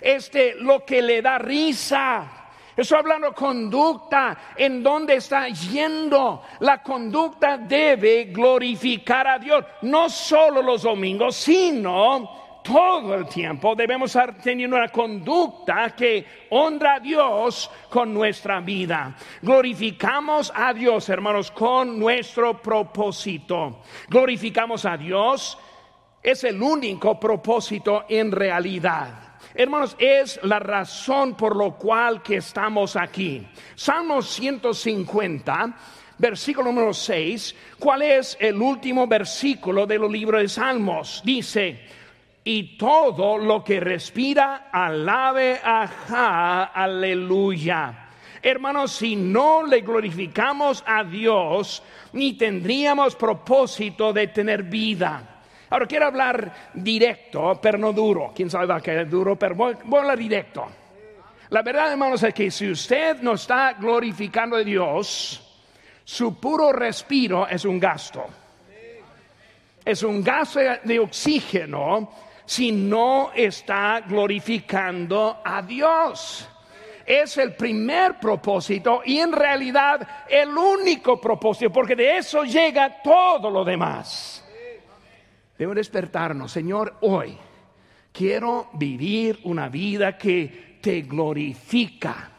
este 0.00 0.54
lo 0.56 0.84
que 0.84 1.02
le 1.02 1.22
da 1.22 1.38
risa, 1.38 2.45
Estoy 2.76 2.98
hablando 2.98 3.32
conducta, 3.32 4.36
en 4.54 4.82
dónde 4.82 5.14
está 5.14 5.48
yendo. 5.48 6.42
La 6.60 6.82
conducta 6.82 7.56
debe 7.56 8.24
glorificar 8.26 9.26
a 9.26 9.38
Dios, 9.38 9.64
no 9.82 10.10
solo 10.10 10.60
los 10.60 10.82
domingos, 10.82 11.36
sino 11.36 12.46
todo 12.66 13.14
el 13.14 13.26
tiempo 13.28 13.76
debemos 13.76 14.10
estar 14.10 14.38
teniendo 14.38 14.76
una 14.76 14.88
conducta 14.88 15.94
que 15.94 16.26
honra 16.50 16.96
a 16.96 17.00
Dios 17.00 17.70
con 17.88 18.12
nuestra 18.12 18.60
vida. 18.60 19.14
Glorificamos 19.40 20.52
a 20.52 20.74
Dios, 20.74 21.08
hermanos, 21.08 21.52
con 21.52 21.96
nuestro 21.96 22.60
propósito. 22.60 23.82
Glorificamos 24.08 24.84
a 24.84 24.96
Dios. 24.96 25.56
Es 26.20 26.42
el 26.42 26.60
único 26.60 27.20
propósito 27.20 28.04
en 28.08 28.32
realidad. 28.32 29.25
Hermanos, 29.58 29.96
es 29.98 30.38
la 30.42 30.58
razón 30.58 31.34
por 31.34 31.56
lo 31.56 31.76
cual 31.76 32.22
que 32.22 32.36
estamos 32.36 32.94
aquí. 32.94 33.46
Salmo 33.74 34.20
150, 34.20 35.74
versículo 36.18 36.66
número 36.66 36.92
6, 36.92 37.56
¿cuál 37.78 38.02
es 38.02 38.36
el 38.38 38.60
último 38.60 39.06
versículo 39.06 39.86
del 39.86 40.02
libro 40.12 40.38
de 40.38 40.48
Salmos? 40.48 41.22
Dice, 41.24 41.80
y 42.44 42.76
todo 42.76 43.38
lo 43.38 43.64
que 43.64 43.80
respira, 43.80 44.68
alabe 44.70 45.58
a 45.64 46.70
aleluya. 46.74 48.10
Hermanos, 48.42 48.92
si 48.92 49.16
no 49.16 49.64
le 49.66 49.80
glorificamos 49.80 50.84
a 50.86 51.02
Dios, 51.02 51.82
ni 52.12 52.34
tendríamos 52.34 53.16
propósito 53.16 54.12
de 54.12 54.26
tener 54.26 54.64
vida. 54.64 55.35
Ahora 55.68 55.86
quiero 55.86 56.06
hablar 56.06 56.70
directo, 56.74 57.58
pero 57.60 57.76
no 57.78 57.92
duro. 57.92 58.32
¿Quién 58.34 58.48
sabe 58.48 58.80
que 58.82 59.02
es 59.02 59.10
duro? 59.10 59.36
Pero 59.36 59.54
voy, 59.54 59.74
a 59.74 59.98
hablar 59.98 60.18
directo. 60.18 60.66
La 61.50 61.62
verdad, 61.62 61.92
hermanos, 61.92 62.22
es 62.22 62.34
que 62.34 62.50
si 62.50 62.70
usted 62.70 63.20
no 63.20 63.32
está 63.34 63.72
glorificando 63.72 64.56
a 64.56 64.60
Dios, 64.60 65.42
su 66.04 66.38
puro 66.38 66.72
respiro 66.72 67.48
es 67.48 67.64
un 67.64 67.80
gasto. 67.80 68.26
Es 69.84 70.02
un 70.02 70.22
gasto 70.22 70.60
de 70.82 70.98
oxígeno 70.98 72.10
si 72.44 72.70
no 72.70 73.32
está 73.34 74.00
glorificando 74.06 75.40
a 75.44 75.62
Dios. 75.62 76.48
Es 77.04 77.38
el 77.38 77.54
primer 77.54 78.18
propósito 78.18 79.02
y 79.04 79.18
en 79.18 79.32
realidad 79.32 80.24
el 80.28 80.56
único 80.56 81.20
propósito, 81.20 81.70
porque 81.72 81.94
de 81.94 82.18
eso 82.18 82.44
llega 82.44 83.00
todo 83.02 83.50
lo 83.50 83.64
demás. 83.64 84.45
Debo 85.58 85.74
despertarnos, 85.74 86.52
Señor, 86.52 86.96
hoy 87.00 87.36
quiero 88.12 88.68
vivir 88.74 89.40
una 89.44 89.68
vida 89.68 90.18
que 90.18 90.78
te 90.80 91.02
glorifica. 91.02 92.30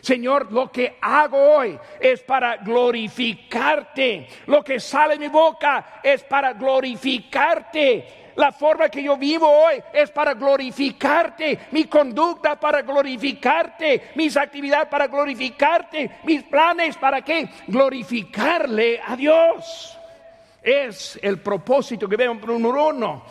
Señor, 0.00 0.50
lo 0.52 0.70
que 0.70 0.96
hago 1.00 1.38
hoy 1.38 1.78
es 2.00 2.22
para 2.22 2.56
glorificarte. 2.58 4.26
Lo 4.46 4.64
que 4.64 4.80
sale 4.80 5.14
de 5.14 5.20
mi 5.20 5.28
boca 5.28 6.00
es 6.02 6.22
para 6.24 6.54
glorificarte. 6.54 8.32
La 8.36 8.52
forma 8.52 8.88
que 8.88 9.02
yo 9.02 9.16
vivo 9.18 9.46
hoy 9.46 9.82
es 9.92 10.10
para 10.10 10.34
glorificarte. 10.34 11.58
Mi 11.72 11.84
conducta 11.84 12.58
para 12.58 12.80
glorificarte. 12.82 14.12
Mis 14.14 14.36
actividades 14.36 14.88
para 14.88 15.08
glorificarte. 15.08 16.10
Mis 16.24 16.42
planes 16.44 16.96
para 16.96 17.22
qué? 17.22 17.48
Glorificarle 17.66 19.00
a 19.06 19.16
Dios. 19.16 19.99
Es 20.62 21.18
el 21.22 21.38
propósito 21.38 22.08
que 22.08 22.16
vemos 22.16 22.46
número 22.46 22.88
uno. 22.88 23.24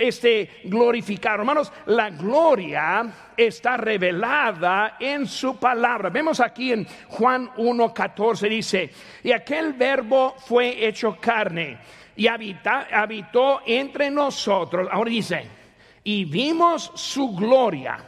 Este 0.00 0.62
glorificar, 0.64 1.38
hermanos, 1.38 1.72
la 1.86 2.10
gloria 2.10 3.06
está 3.36 3.76
revelada 3.76 4.96
en 4.98 5.26
su 5.26 5.58
palabra. 5.58 6.08
Vemos 6.10 6.40
aquí 6.40 6.72
en 6.72 6.86
Juan 7.08 7.50
1:14 7.56 8.48
dice, 8.48 8.90
y 9.22 9.32
aquel 9.32 9.74
verbo 9.74 10.34
fue 10.38 10.86
hecho 10.86 11.18
carne 11.20 11.78
y 12.16 12.26
habita, 12.26 12.88
habitó 12.90 13.60
entre 13.66 14.10
nosotros. 14.10 14.88
Ahora 14.90 15.10
dice, 15.10 15.46
y 16.02 16.24
vimos 16.24 16.90
su 16.94 17.34
gloria 17.36 17.98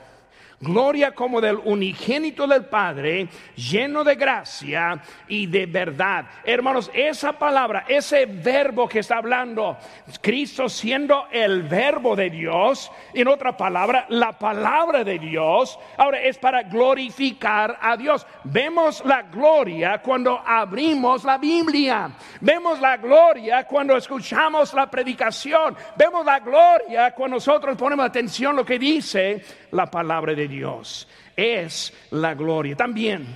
gloria 0.60 1.12
como 1.12 1.40
del 1.40 1.56
unigénito 1.64 2.46
del 2.46 2.66
Padre, 2.66 3.28
lleno 3.54 4.02
de 4.04 4.16
gracia 4.16 5.00
y 5.28 5.46
de 5.46 5.66
verdad. 5.66 6.26
Hermanos, 6.44 6.90
esa 6.92 7.32
palabra, 7.32 7.84
ese 7.88 8.26
verbo 8.26 8.88
que 8.88 9.00
está 9.00 9.18
hablando, 9.18 9.76
Cristo 10.20 10.68
siendo 10.68 11.26
el 11.30 11.62
verbo 11.62 12.16
de 12.16 12.30
Dios, 12.30 12.90
en 13.14 13.28
otra 13.28 13.56
palabra, 13.56 14.06
la 14.08 14.32
palabra 14.32 15.04
de 15.04 15.18
Dios, 15.18 15.78
ahora 15.96 16.20
es 16.20 16.38
para 16.38 16.62
glorificar 16.62 17.78
a 17.80 17.96
Dios. 17.96 18.26
Vemos 18.44 19.04
la 19.04 19.22
gloria 19.22 19.98
cuando 20.02 20.40
abrimos 20.44 21.24
la 21.24 21.38
Biblia, 21.38 22.10
vemos 22.40 22.80
la 22.80 22.96
gloria 22.96 23.64
cuando 23.64 23.96
escuchamos 23.96 24.74
la 24.74 24.90
predicación, 24.90 25.76
vemos 25.96 26.24
la 26.24 26.40
gloria 26.40 27.12
cuando 27.12 27.36
nosotros 27.36 27.76
ponemos 27.76 28.06
atención 28.06 28.52
a 28.52 28.56
lo 28.56 28.64
que 28.64 28.78
dice 28.78 29.44
la 29.72 29.90
palabra 29.90 30.34
de 30.34 30.48
Dios. 30.48 31.08
Es 31.36 31.92
la 32.10 32.34
gloria. 32.34 32.76
También 32.76 33.26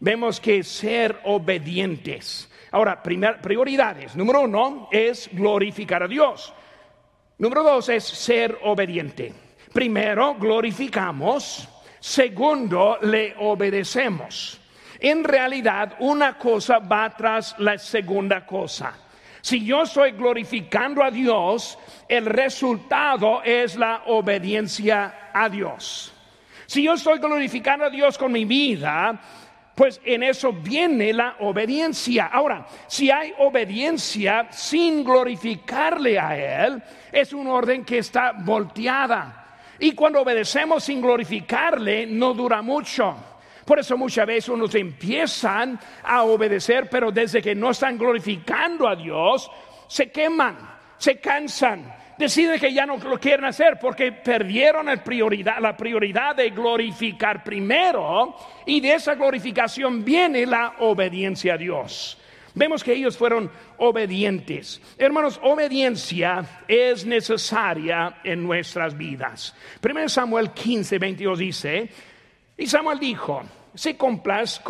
vemos 0.00 0.40
que 0.40 0.62
ser 0.62 1.20
obedientes. 1.24 2.50
Ahora, 2.70 3.02
prioridades. 3.02 4.16
Número 4.16 4.42
uno 4.42 4.88
es 4.90 5.28
glorificar 5.32 6.02
a 6.02 6.08
Dios. 6.08 6.52
Número 7.38 7.62
dos 7.62 7.88
es 7.88 8.04
ser 8.04 8.58
obediente. 8.62 9.32
Primero, 9.72 10.34
glorificamos. 10.34 11.68
Segundo, 12.00 12.98
le 13.02 13.34
obedecemos. 13.38 14.60
En 14.98 15.24
realidad, 15.24 15.96
una 16.00 16.38
cosa 16.38 16.78
va 16.78 17.10
tras 17.10 17.58
la 17.58 17.76
segunda 17.78 18.46
cosa. 18.46 18.94
Si 19.42 19.64
yo 19.64 19.82
estoy 19.82 20.12
glorificando 20.12 21.02
a 21.02 21.10
Dios, 21.10 21.76
el 22.08 22.26
resultado 22.26 23.42
es 23.42 23.76
la 23.76 24.04
obediencia 24.06 25.30
a 25.32 25.48
Dios. 25.48 26.12
Si 26.66 26.84
yo 26.84 26.94
estoy 26.94 27.18
glorificando 27.18 27.84
a 27.84 27.90
Dios 27.90 28.16
con 28.16 28.30
mi 28.30 28.44
vida, 28.44 29.20
pues 29.74 30.00
en 30.04 30.22
eso 30.22 30.52
viene 30.52 31.12
la 31.12 31.36
obediencia. 31.40 32.26
Ahora, 32.26 32.66
si 32.86 33.10
hay 33.10 33.34
obediencia 33.38 34.46
sin 34.52 35.02
glorificarle 35.02 36.20
a 36.20 36.66
Él, 36.66 36.82
es 37.10 37.32
un 37.32 37.48
orden 37.48 37.84
que 37.84 37.98
está 37.98 38.32
volteada. 38.32 39.58
Y 39.80 39.92
cuando 39.92 40.20
obedecemos 40.20 40.84
sin 40.84 41.02
glorificarle, 41.02 42.06
no 42.06 42.32
dura 42.32 42.62
mucho. 42.62 43.31
Por 43.64 43.78
eso 43.78 43.96
muchas 43.96 44.26
veces 44.26 44.48
unos 44.48 44.74
empiezan 44.74 45.78
a 46.02 46.22
obedecer, 46.22 46.88
pero 46.90 47.12
desde 47.12 47.40
que 47.40 47.54
no 47.54 47.70
están 47.70 47.96
glorificando 47.96 48.88
a 48.88 48.96
Dios, 48.96 49.50
se 49.86 50.10
queman, 50.10 50.56
se 50.98 51.18
cansan, 51.20 51.94
deciden 52.18 52.58
que 52.58 52.72
ya 52.72 52.86
no 52.86 52.96
lo 52.96 53.18
quieren 53.18 53.44
hacer 53.44 53.78
porque 53.80 54.12
perdieron 54.12 54.86
la 54.86 54.96
prioridad, 55.02 55.58
la 55.60 55.76
prioridad 55.76 56.36
de 56.36 56.50
glorificar 56.50 57.44
primero 57.44 58.34
y 58.66 58.80
de 58.80 58.94
esa 58.94 59.14
glorificación 59.14 60.04
viene 60.04 60.46
la 60.46 60.76
obediencia 60.78 61.54
a 61.54 61.58
Dios. 61.58 62.18
Vemos 62.54 62.84
que 62.84 62.92
ellos 62.92 63.16
fueron 63.16 63.50
obedientes. 63.78 64.80
Hermanos, 64.98 65.40
obediencia 65.42 66.62
es 66.68 67.06
necesaria 67.06 68.18
en 68.22 68.44
nuestras 68.44 68.96
vidas. 68.96 69.54
Primero 69.80 70.08
Samuel 70.08 70.50
15, 70.50 70.98
22 70.98 71.38
dice, 71.38 71.88
y 72.56 72.66
Samuel 72.66 72.98
dijo, 72.98 73.42
se 73.74 73.96
complace, 73.96 74.60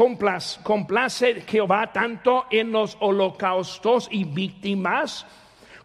complace 0.63 1.41
Jehová 1.43 1.93
tanto 1.93 2.47
en 2.51 2.73
los 2.73 2.97
holocaustos 3.01 4.09
y 4.11 4.25
víctimas 4.25 5.27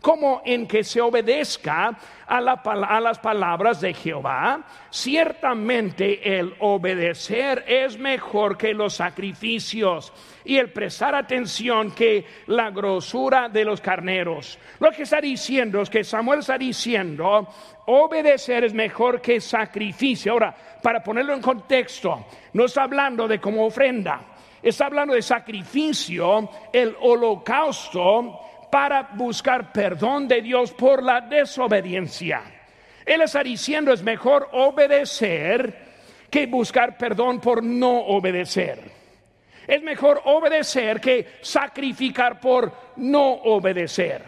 como 0.01 0.41
en 0.45 0.67
que 0.67 0.83
se 0.83 1.01
obedezca 1.01 1.97
a, 2.27 2.37
a, 2.37 2.99
las 3.01 3.19
palabras 3.19 3.81
de 3.81 3.93
Jehová. 3.93 4.63
Ciertamente 4.89 6.37
el 6.37 6.55
obedecer 6.59 7.65
es 7.67 7.97
mejor 7.97 8.57
que 8.57 8.73
los 8.73 8.95
sacrificios 8.95 10.13
y 10.45 10.57
el 10.57 10.71
prestar 10.71 11.15
atención 11.15 11.91
que 11.91 12.25
la 12.47 12.69
grosura 12.69 13.49
de 13.49 13.65
los 13.65 13.81
carneros. 13.81 14.57
Lo 14.79 14.91
que 14.91 15.03
está 15.03 15.19
diciendo 15.19 15.81
es 15.81 15.89
que 15.89 16.03
Samuel 16.03 16.39
está 16.39 16.57
diciendo, 16.57 17.47
obedecer 17.87 18.63
es 18.63 18.73
mejor 18.73 19.21
que 19.21 19.41
sacrificio. 19.41 20.33
Ahora, 20.33 20.55
para 20.81 21.03
ponerlo 21.03 21.33
en 21.33 21.41
contexto, 21.41 22.25
no 22.53 22.65
está 22.65 22.83
hablando 22.83 23.27
de 23.27 23.39
como 23.39 23.65
ofrenda, 23.65 24.21
está 24.61 24.85
hablando 24.85 25.13
de 25.13 25.21
sacrificio, 25.21 26.49
el 26.71 26.95
holocausto 27.01 28.39
para 28.69 29.09
buscar 29.13 29.71
perdón 29.71 30.27
de 30.27 30.41
Dios 30.41 30.71
por 30.71 31.03
la 31.03 31.21
desobediencia. 31.21 32.41
Él 33.05 33.21
está 33.21 33.43
diciendo 33.43 33.93
es 33.93 34.03
mejor 34.03 34.49
obedecer 34.51 35.87
que 36.29 36.45
buscar 36.45 36.97
perdón 36.97 37.39
por 37.39 37.63
no 37.63 37.99
obedecer. 37.99 38.91
Es 39.65 39.81
mejor 39.81 40.21
obedecer 40.25 41.01
que 41.01 41.27
sacrificar 41.41 42.39
por 42.39 42.71
no 42.97 43.25
obedecer. 43.25 44.23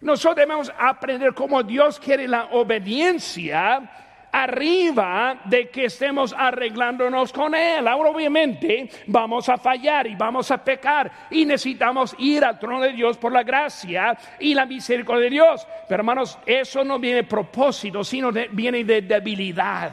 Nosotros 0.00 0.36
debemos 0.36 0.72
aprender 0.78 1.34
cómo 1.34 1.62
Dios 1.62 1.98
quiere 1.98 2.28
la 2.28 2.46
obediencia 2.52 4.05
arriba 4.36 5.40
de 5.46 5.70
que 5.70 5.86
estemos 5.86 6.34
arreglándonos 6.36 7.32
con 7.32 7.54
Él. 7.54 7.88
Ahora 7.88 8.10
obviamente 8.10 8.90
vamos 9.06 9.48
a 9.48 9.56
fallar 9.56 10.06
y 10.06 10.14
vamos 10.14 10.50
a 10.50 10.62
pecar 10.62 11.10
y 11.30 11.46
necesitamos 11.46 12.14
ir 12.18 12.44
al 12.44 12.58
trono 12.58 12.82
de 12.82 12.92
Dios 12.92 13.16
por 13.16 13.32
la 13.32 13.42
gracia 13.42 14.16
y 14.38 14.52
la 14.52 14.66
misericordia 14.66 15.24
de 15.24 15.30
Dios. 15.30 15.66
Pero 15.88 16.00
hermanos, 16.00 16.38
eso 16.44 16.84
no 16.84 16.98
viene 16.98 17.16
de 17.16 17.24
propósito, 17.24 18.04
sino 18.04 18.30
viene 18.52 18.84
de 18.84 19.00
debilidad. 19.00 19.92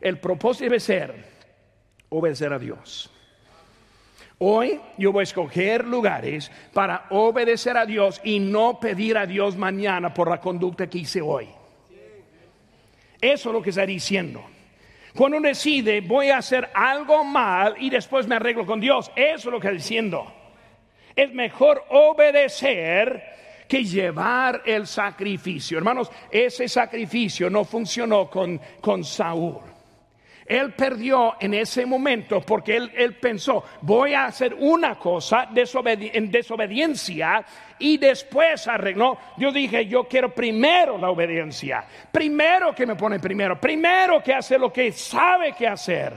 El 0.00 0.18
propósito 0.18 0.64
debe 0.64 0.80
ser 0.80 1.14
obedecer 2.08 2.54
a 2.54 2.58
Dios. 2.58 3.10
Hoy 4.38 4.80
yo 4.96 5.12
voy 5.12 5.20
a 5.20 5.24
escoger 5.24 5.84
lugares 5.84 6.50
para 6.72 7.06
obedecer 7.10 7.76
a 7.76 7.84
Dios 7.84 8.22
y 8.24 8.38
no 8.38 8.80
pedir 8.80 9.18
a 9.18 9.26
Dios 9.26 9.54
mañana 9.54 10.14
por 10.14 10.30
la 10.30 10.40
conducta 10.40 10.86
que 10.86 10.98
hice 10.98 11.20
hoy. 11.20 11.48
Eso 13.20 13.48
es 13.48 13.52
lo 13.52 13.62
que 13.62 13.70
está 13.70 13.86
diciendo. 13.86 14.44
Cuando 15.14 15.38
uno 15.38 15.48
decide, 15.48 16.02
voy 16.02 16.28
a 16.28 16.38
hacer 16.38 16.68
algo 16.74 17.24
mal 17.24 17.74
y 17.78 17.88
después 17.88 18.26
me 18.26 18.36
arreglo 18.36 18.66
con 18.66 18.80
Dios, 18.80 19.10
eso 19.16 19.48
es 19.48 19.52
lo 19.52 19.60
que 19.60 19.68
está 19.68 19.76
diciendo. 19.76 20.32
Es 21.14 21.32
mejor 21.32 21.84
obedecer 21.88 23.36
que 23.66 23.82
llevar 23.82 24.62
el 24.66 24.86
sacrificio. 24.86 25.78
Hermanos, 25.78 26.10
ese 26.30 26.68
sacrificio 26.68 27.48
no 27.48 27.64
funcionó 27.64 28.28
con, 28.28 28.60
con 28.80 29.04
Saúl. 29.04 29.75
Él 30.46 30.74
perdió 30.74 31.34
en 31.40 31.54
ese 31.54 31.84
momento 31.84 32.40
porque 32.40 32.76
él, 32.76 33.16
pensó, 33.20 33.64
voy 33.82 34.14
a 34.14 34.26
hacer 34.26 34.54
una 34.54 34.96
cosa 34.96 35.48
en 35.52 36.30
desobediencia 36.30 37.44
y 37.78 37.98
después 37.98 38.68
arregló. 38.68 39.18
Yo 39.36 39.50
dije, 39.50 39.86
yo 39.86 40.04
quiero 40.04 40.32
primero 40.32 40.98
la 40.98 41.10
obediencia, 41.10 41.84
primero 42.12 42.74
que 42.74 42.86
me 42.86 42.94
pone 42.94 43.18
primero, 43.18 43.60
primero 43.60 44.22
que 44.22 44.34
hace 44.34 44.58
lo 44.58 44.72
que 44.72 44.92
sabe 44.92 45.52
que 45.52 45.66
hacer 45.66 46.12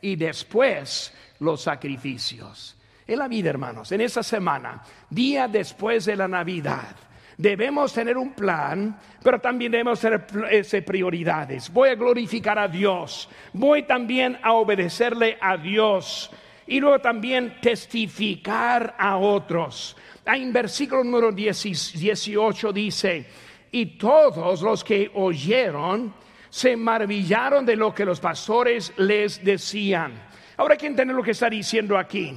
y 0.00 0.16
después 0.16 1.14
los 1.40 1.62
sacrificios. 1.62 2.76
En 3.06 3.18
la 3.18 3.28
vida, 3.28 3.48
hermanos, 3.48 3.90
en 3.92 4.02
esa 4.02 4.22
semana, 4.22 4.82
día 5.08 5.48
después 5.48 6.04
de 6.04 6.16
la 6.16 6.28
Navidad, 6.28 6.94
Debemos 7.38 7.92
tener 7.92 8.18
un 8.18 8.32
plan, 8.32 8.98
pero 9.22 9.38
también 9.38 9.70
debemos 9.70 10.00
tener 10.00 10.26
prioridades. 10.84 11.72
Voy 11.72 11.90
a 11.90 11.94
glorificar 11.94 12.58
a 12.58 12.66
Dios, 12.66 13.28
voy 13.52 13.84
también 13.84 14.36
a 14.42 14.54
obedecerle 14.54 15.38
a 15.40 15.56
Dios 15.56 16.32
y 16.66 16.80
luego 16.80 16.98
también 16.98 17.60
testificar 17.60 18.96
a 18.98 19.16
otros. 19.18 19.96
En 20.26 20.52
versículo 20.52 21.04
número 21.04 21.30
18 21.30 22.72
dice, 22.72 23.26
y 23.70 23.86
todos 23.96 24.60
los 24.60 24.82
que 24.82 25.08
oyeron 25.14 26.12
se 26.50 26.76
maravillaron 26.76 27.64
de 27.64 27.76
lo 27.76 27.94
que 27.94 28.04
los 28.04 28.18
pastores 28.18 28.92
les 28.96 29.44
decían. 29.44 30.12
Ahora 30.56 30.74
hay 30.74 30.78
que 30.78 31.04
lo 31.04 31.22
que 31.22 31.30
está 31.30 31.48
diciendo 31.48 31.96
aquí. 31.96 32.36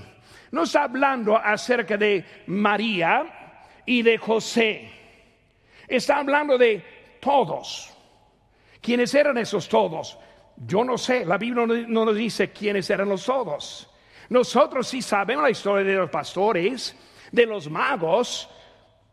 No 0.52 0.62
está 0.62 0.84
hablando 0.84 1.36
acerca 1.36 1.98
de 1.98 2.24
María, 2.46 3.41
y 3.86 4.02
de 4.02 4.18
José. 4.18 4.92
Está 5.88 6.18
hablando 6.18 6.58
de 6.58 6.84
todos. 7.20 7.94
¿Quiénes 8.82 9.14
eran 9.14 9.38
esos 9.38 9.68
todos? 9.68 10.18
Yo 10.56 10.84
no 10.84 10.98
sé, 10.98 11.26
la 11.26 11.38
Biblia 11.38 11.66
no, 11.66 12.06
nos 12.06 12.16
dice 12.16 12.52
quiénes 12.52 12.90
eran 12.90 13.10
los 13.10 13.26
todos. 13.26 13.90
Nosotros 14.30 14.88
sí 14.88 15.02
sabemos 15.02 15.44
la 15.44 15.50
historia 15.50 15.86
de 15.86 15.98
los 15.98 16.10
pastores, 16.10 16.96
de 17.32 17.46
los 17.46 17.70
magos, 17.70 18.50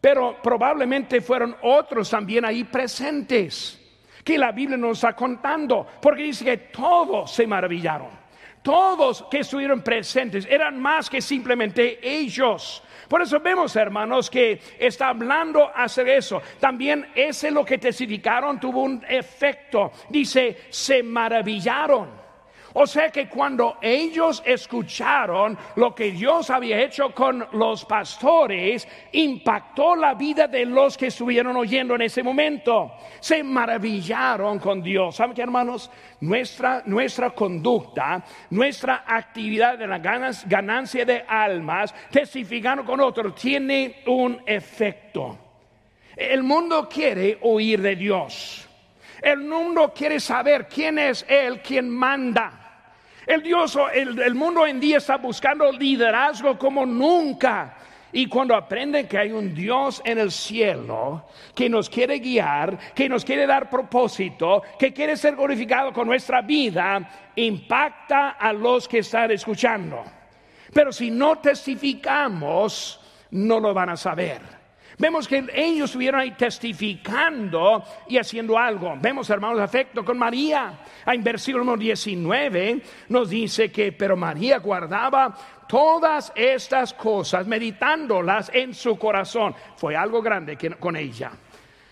pero 0.00 0.36
probablemente 0.42 1.20
fueron 1.20 1.56
otros 1.62 2.10
también 2.10 2.44
ahí 2.44 2.64
presentes, 2.64 3.80
que 4.22 4.38
la 4.38 4.52
Biblia 4.52 4.76
nos 4.76 4.98
está 4.98 5.16
contando, 5.16 5.86
porque 6.00 6.22
dice 6.22 6.44
que 6.44 6.56
todos 6.58 7.32
se 7.32 7.46
maravillaron. 7.46 8.18
todos 8.62 9.24
que 9.30 9.38
estuvieron 9.38 9.80
presentes, 9.82 10.46
eran 10.50 10.78
más 10.78 11.08
que 11.08 11.22
simplemente 11.22 11.98
ellos. 12.02 12.82
Por 13.08 13.22
eso 13.22 13.40
vemos, 13.40 13.74
hermanos, 13.74 14.28
que 14.28 14.60
está 14.78 15.08
hablando 15.08 15.70
hacer 15.74 16.08
eso. 16.08 16.42
También 16.60 17.10
ese 17.14 17.50
lo 17.50 17.64
que 17.64 17.78
testificaron 17.78 18.60
tuvo 18.60 18.82
un 18.82 19.02
efecto. 19.08 19.92
Dice, 20.10 20.64
se 20.68 21.02
maravillaron. 21.02 22.27
O 22.74 22.86
sea 22.86 23.10
que 23.10 23.28
cuando 23.28 23.78
ellos 23.80 24.42
escucharon 24.44 25.56
lo 25.76 25.94
que 25.94 26.10
Dios 26.12 26.50
había 26.50 26.80
hecho 26.80 27.14
con 27.14 27.46
los 27.52 27.84
pastores, 27.84 28.86
impactó 29.12 29.96
la 29.96 30.14
vida 30.14 30.46
de 30.46 30.66
los 30.66 30.96
que 30.96 31.06
estuvieron 31.06 31.56
oyendo 31.56 31.94
en 31.94 32.02
ese 32.02 32.22
momento. 32.22 32.92
Se 33.20 33.42
maravillaron 33.42 34.58
con 34.58 34.82
Dios. 34.82 35.16
¿Saben 35.16 35.34
qué, 35.34 35.42
hermanos? 35.42 35.90
Nuestra, 36.20 36.82
nuestra 36.84 37.30
conducta, 37.30 38.22
nuestra 38.50 39.04
actividad 39.06 39.78
de 39.78 39.86
la 39.86 39.98
ganancia 39.98 41.04
de 41.04 41.24
almas, 41.26 41.94
testificando 42.10 42.84
con 42.84 43.00
otros, 43.00 43.34
tiene 43.34 44.02
un 44.06 44.42
efecto. 44.44 45.38
El 46.16 46.42
mundo 46.42 46.88
quiere 46.88 47.38
oír 47.42 47.80
de 47.80 47.96
Dios. 47.96 48.67
El 49.22 49.38
mundo 49.40 49.92
quiere 49.94 50.20
saber 50.20 50.68
quién 50.68 50.98
es 50.98 51.24
Él 51.28 51.60
quien 51.60 51.88
manda. 51.90 52.68
El 53.26 53.42
Dios, 53.42 53.78
el, 53.92 54.34
mundo 54.34 54.66
en 54.66 54.80
día 54.80 54.96
está 54.96 55.18
buscando 55.18 55.70
liderazgo 55.70 56.58
como 56.58 56.86
nunca. 56.86 57.76
Y 58.10 58.26
cuando 58.26 58.54
aprenden 58.54 59.06
que 59.06 59.18
hay 59.18 59.32
un 59.32 59.54
Dios 59.54 60.00
en 60.02 60.18
el 60.18 60.32
cielo 60.32 61.26
que 61.54 61.68
nos 61.68 61.90
quiere 61.90 62.20
guiar, 62.20 62.78
que 62.94 63.06
nos 63.06 63.26
quiere 63.26 63.46
dar 63.46 63.68
propósito, 63.68 64.62
que 64.78 64.94
quiere 64.94 65.14
ser 65.14 65.36
glorificado 65.36 65.92
con 65.92 66.06
nuestra 66.06 66.40
vida, 66.40 67.06
impacta 67.36 68.30
a 68.30 68.50
los 68.54 68.88
que 68.88 69.00
están 69.00 69.30
escuchando. 69.30 70.02
Pero 70.72 70.90
si 70.90 71.10
no 71.10 71.36
testificamos, 71.36 72.98
no 73.32 73.60
lo 73.60 73.74
van 73.74 73.90
a 73.90 73.96
saber. 73.98 74.57
Vemos 74.98 75.28
que 75.28 75.46
ellos 75.54 75.90
estuvieron 75.90 76.20
ahí 76.20 76.32
testificando 76.32 77.84
y 78.08 78.18
haciendo 78.18 78.58
algo. 78.58 78.94
Vemos, 79.00 79.30
hermanos, 79.30 79.60
afecto 79.60 80.04
con 80.04 80.18
María. 80.18 80.80
En 81.06 81.22
versículo 81.22 81.76
19 81.76 82.82
nos 83.08 83.30
dice 83.30 83.70
que, 83.70 83.92
pero 83.92 84.16
María 84.16 84.58
guardaba 84.58 85.36
todas 85.68 86.32
estas 86.34 86.94
cosas, 86.94 87.46
meditándolas 87.46 88.50
en 88.52 88.74
su 88.74 88.98
corazón. 88.98 89.54
Fue 89.76 89.94
algo 89.94 90.20
grande 90.20 90.56
que, 90.56 90.70
con 90.70 90.96
ella. 90.96 91.30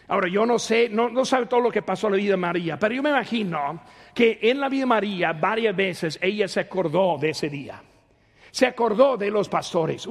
Ahora, 0.08 0.28
yo 0.28 0.44
no 0.44 0.58
sé, 0.58 0.88
no, 0.88 1.08
no 1.08 1.24
sabe 1.24 1.46
todo 1.46 1.60
lo 1.60 1.70
que 1.70 1.82
pasó 1.82 2.08
en 2.08 2.14
la 2.14 2.18
vida 2.18 2.30
de 2.32 2.36
María, 2.36 2.76
pero 2.76 2.94
yo 2.94 3.02
me 3.04 3.10
imagino 3.10 3.82
que 4.14 4.40
en 4.42 4.58
la 4.58 4.68
vida 4.68 4.80
de 4.80 4.86
María 4.86 5.32
varias 5.32 5.76
veces 5.76 6.18
ella 6.20 6.48
se 6.48 6.60
acordó 6.60 7.18
de 7.18 7.30
ese 7.30 7.48
día. 7.48 7.80
Se 8.50 8.66
acordó 8.66 9.16
de 9.16 9.30
los 9.30 9.48
pastores. 9.48 10.08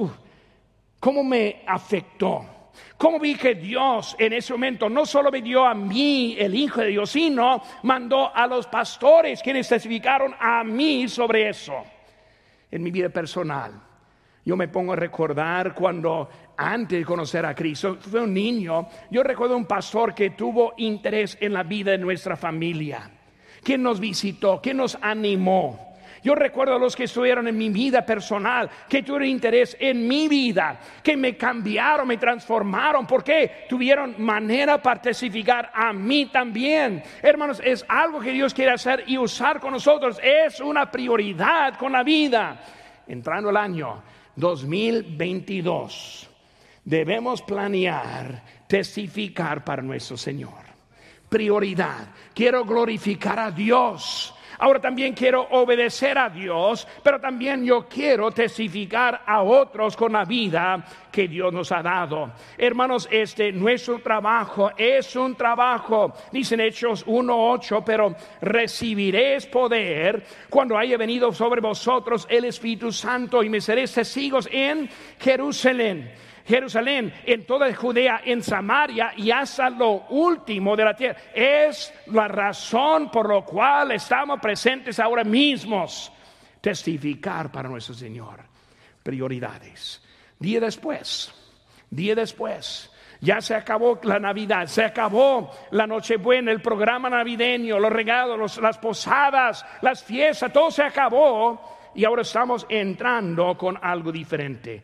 ¿Cómo 0.98 1.22
me 1.22 1.62
afectó? 1.66 2.55
¿Cómo 2.96 3.18
vi 3.18 3.34
que 3.34 3.54
Dios 3.54 4.16
en 4.18 4.32
ese 4.32 4.52
momento 4.52 4.88
no 4.88 5.04
solo 5.06 5.30
me 5.30 5.42
dio 5.42 5.64
a 5.64 5.74
mí, 5.74 6.36
el 6.38 6.54
Hijo 6.54 6.80
de 6.80 6.88
Dios, 6.88 7.10
sino 7.10 7.62
mandó 7.82 8.34
a 8.34 8.46
los 8.46 8.66
pastores 8.66 9.42
quienes 9.42 9.68
testificaron 9.68 10.34
a 10.38 10.64
mí 10.64 11.08
sobre 11.08 11.48
eso? 11.48 11.74
En 12.70 12.82
mi 12.82 12.90
vida 12.90 13.08
personal, 13.08 13.72
yo 14.44 14.56
me 14.56 14.68
pongo 14.68 14.92
a 14.92 14.96
recordar 14.96 15.74
cuando 15.74 16.28
antes 16.56 16.98
de 16.98 17.04
conocer 17.04 17.44
a 17.44 17.54
Cristo, 17.54 17.98
fue 18.00 18.22
un 18.22 18.32
niño, 18.32 18.88
yo 19.10 19.22
recuerdo 19.22 19.56
un 19.56 19.66
pastor 19.66 20.14
que 20.14 20.30
tuvo 20.30 20.74
interés 20.76 21.36
en 21.40 21.52
la 21.52 21.62
vida 21.62 21.90
de 21.90 21.98
nuestra 21.98 22.36
familia, 22.36 23.10
quien 23.62 23.82
nos 23.82 24.00
visitó, 24.00 24.60
quien 24.62 24.78
nos 24.78 24.96
animó. 25.00 25.95
Yo 26.22 26.34
recuerdo 26.34 26.74
a 26.74 26.78
los 26.78 26.96
que 26.96 27.04
estuvieron 27.04 27.46
en 27.48 27.56
mi 27.56 27.68
vida 27.68 28.04
personal, 28.04 28.68
que 28.88 29.02
tuvieron 29.02 29.28
interés 29.28 29.76
en 29.78 30.06
mi 30.06 30.28
vida, 30.28 30.78
que 31.02 31.16
me 31.16 31.36
cambiaron, 31.36 32.08
me 32.08 32.16
transformaron, 32.16 33.06
porque 33.06 33.66
tuvieron 33.68 34.14
manera 34.18 34.80
para 34.80 35.00
testificar 35.00 35.70
a 35.74 35.92
mí 35.92 36.26
también. 36.26 37.02
Hermanos, 37.22 37.60
es 37.64 37.84
algo 37.88 38.20
que 38.20 38.32
Dios 38.32 38.54
quiere 38.54 38.72
hacer 38.72 39.04
y 39.06 39.18
usar 39.18 39.60
con 39.60 39.72
nosotros. 39.72 40.18
Es 40.22 40.60
una 40.60 40.90
prioridad 40.90 41.76
con 41.76 41.92
la 41.92 42.02
vida. 42.02 42.60
Entrando 43.06 43.50
el 43.50 43.56
año 43.56 44.02
2022, 44.34 46.28
debemos 46.84 47.42
planear 47.42 48.42
testificar 48.66 49.64
para 49.64 49.82
nuestro 49.82 50.16
Señor. 50.16 50.66
Prioridad. 51.28 52.08
Quiero 52.34 52.64
glorificar 52.64 53.38
a 53.38 53.50
Dios 53.50 54.35
Ahora 54.58 54.80
también 54.80 55.14
quiero 55.14 55.42
obedecer 55.50 56.18
a 56.18 56.28
Dios, 56.28 56.86
pero 57.02 57.20
también 57.20 57.64
yo 57.64 57.86
quiero 57.88 58.30
testificar 58.30 59.22
a 59.26 59.42
otros 59.42 59.96
con 59.96 60.12
la 60.12 60.24
vida 60.24 60.84
que 61.10 61.28
Dios 61.28 61.52
nos 61.52 61.72
ha 61.72 61.82
dado. 61.82 62.32
Hermanos, 62.56 63.08
este 63.10 63.52
nuestro 63.52 63.98
trabajo 64.00 64.70
es 64.76 65.14
un 65.16 65.34
trabajo, 65.34 66.12
dicen 66.32 66.60
Hechos 66.60 67.06
1:8, 67.06 67.82
pero 67.84 68.14
recibiréis 68.40 69.46
poder 69.46 70.24
cuando 70.48 70.76
haya 70.78 70.96
venido 70.96 71.32
sobre 71.32 71.60
vosotros 71.60 72.26
el 72.30 72.46
Espíritu 72.46 72.92
Santo 72.92 73.42
y 73.42 73.48
me 73.48 73.60
seréis 73.60 73.92
testigos 73.92 74.48
en 74.50 74.88
Jerusalén 75.18 76.25
Jerusalén, 76.46 77.12
en 77.24 77.44
toda 77.44 77.74
Judea, 77.74 78.20
en 78.24 78.42
Samaria 78.42 79.12
y 79.16 79.30
hasta 79.30 79.68
lo 79.68 80.06
último 80.10 80.76
de 80.76 80.84
la 80.84 80.94
tierra. 80.94 81.18
Es 81.34 81.92
la 82.06 82.28
razón 82.28 83.10
por 83.10 83.34
la 83.34 83.42
cual 83.42 83.92
estamos 83.92 84.40
presentes 84.40 85.00
ahora 85.00 85.24
mismos. 85.24 86.12
Testificar 86.60 87.50
para 87.50 87.68
nuestro 87.68 87.94
Señor. 87.94 88.40
Prioridades. 89.02 90.02
Día 90.38 90.60
después, 90.60 91.32
día 91.90 92.14
después. 92.14 92.92
Ya 93.20 93.40
se 93.40 93.54
acabó 93.54 93.98
la 94.02 94.18
Navidad, 94.18 94.66
se 94.66 94.84
acabó 94.84 95.50
la 95.70 95.86
Nochebuena, 95.86 96.52
el 96.52 96.60
programa 96.60 97.08
navideño, 97.08 97.78
los 97.78 97.90
regalos, 97.90 98.58
las 98.58 98.76
posadas, 98.76 99.64
las 99.80 100.04
fiestas, 100.04 100.52
todo 100.52 100.70
se 100.70 100.82
acabó 100.82 101.75
y 101.96 102.04
ahora 102.04 102.22
estamos 102.22 102.66
entrando 102.68 103.56
con 103.56 103.78
algo 103.80 104.12
diferente. 104.12 104.82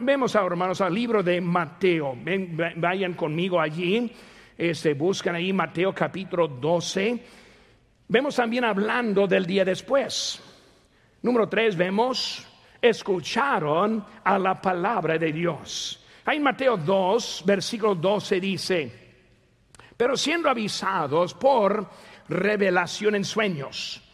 vemos 0.00 0.34
ahora, 0.34 0.54
hermanos, 0.54 0.80
al 0.80 0.92
libro 0.92 1.22
de 1.22 1.40
Mateo. 1.40 2.18
vayan 2.76 3.14
conmigo 3.14 3.60
allí. 3.60 4.12
Este, 4.56 4.94
buscan 4.94 5.36
ahí 5.36 5.52
Mateo 5.52 5.94
capítulo 5.94 6.48
12. 6.48 7.24
Vemos 8.08 8.34
también 8.34 8.64
hablando 8.64 9.28
del 9.28 9.46
día 9.46 9.64
después. 9.64 10.42
Número 11.22 11.48
3, 11.48 11.76
vemos, 11.76 12.44
escucharon 12.82 14.04
a 14.24 14.36
la 14.36 14.60
palabra 14.60 15.16
de 15.16 15.32
Dios. 15.32 16.04
Ahí 16.24 16.38
en 16.38 16.42
Mateo 16.42 16.76
2, 16.76 17.44
versículo 17.46 17.94
12 17.94 18.40
dice, 18.40 18.92
pero 19.96 20.16
siendo 20.16 20.50
avisados 20.50 21.34
por 21.34 21.88
revelación 22.28 23.14
en 23.14 23.24
sueños 23.24 24.07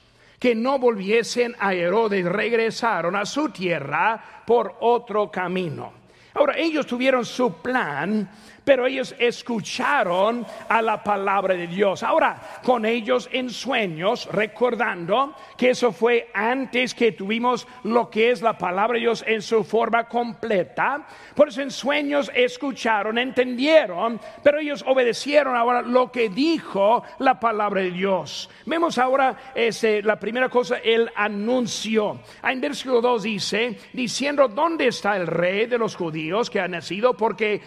que 0.45 0.55
no 0.55 0.79
volviesen 0.79 1.57
a 1.59 1.73
Herodes, 1.73 2.23
regresaron 2.27 3.17
a 3.17 3.25
su 3.25 3.49
tierra 3.49 4.43
por 4.45 4.77
otro 4.81 5.31
camino. 5.31 5.91
Ahora, 6.35 6.59
ellos 6.59 6.87
tuvieron 6.87 7.25
su 7.25 7.63
plan 7.63 8.29
pero 8.65 8.87
ellos 8.87 9.15
escucharon 9.19 10.47
a 10.69 10.83
la 10.83 11.03
palabra 11.03 11.55
de 11.55 11.67
Dios. 11.67 12.03
Ahora, 12.03 12.41
con 12.63 12.87
ellos 12.87 13.29
en 13.33 13.51
sueños, 13.51 14.29
recordando 14.33 15.35
que 15.57 15.71
eso 15.71 15.93
fue 15.93 16.31
antes 16.33 16.95
que 16.95 17.13
tuvimos 17.13 17.67
lo 17.85 18.11
que 18.11 18.31
es 18.31 18.43
la 18.43 18.57
palabra 18.57 18.95
de 18.95 19.01
Dios 19.01 19.25
en 19.27 19.43
su 19.43 19.65
forma 19.65 20.05
completa, 20.05 21.07
por 21.35 21.49
eso 21.49 21.63
en 21.63 21.71
sueños 21.71 22.31
escucharon, 22.35 23.19
entendieron, 23.19 24.21
pero 24.43 24.59
ellos 24.59 24.85
obedecieron 24.87 25.57
ahora 25.57 25.83
lo 25.83 26.11
que 26.11 26.29
dijo 26.29 27.03
la 27.19 27.39
palabra 27.39 27.83
de 27.83 27.91
Dios. 27.91 28.51
Vemos 28.67 28.99
ahora 28.99 29.53
ese, 29.55 30.03
la 30.03 30.19
primera 30.19 30.49
cosa, 30.49 30.79
el 30.79 31.11
anuncio. 31.15 32.21
En 32.43 32.61
versículo 32.61 33.01
2 33.01 33.23
dice, 33.23 33.79
diciendo, 33.93 34.49
¿dónde 34.49 34.87
está 34.87 35.17
el 35.17 35.27
rey 35.27 35.67
de 35.67 35.79
los 35.79 35.97
judíos 35.97 36.51
que 36.51 36.61
ha 36.61 36.69
nacido? 36.69 37.15
Porque 37.15 37.61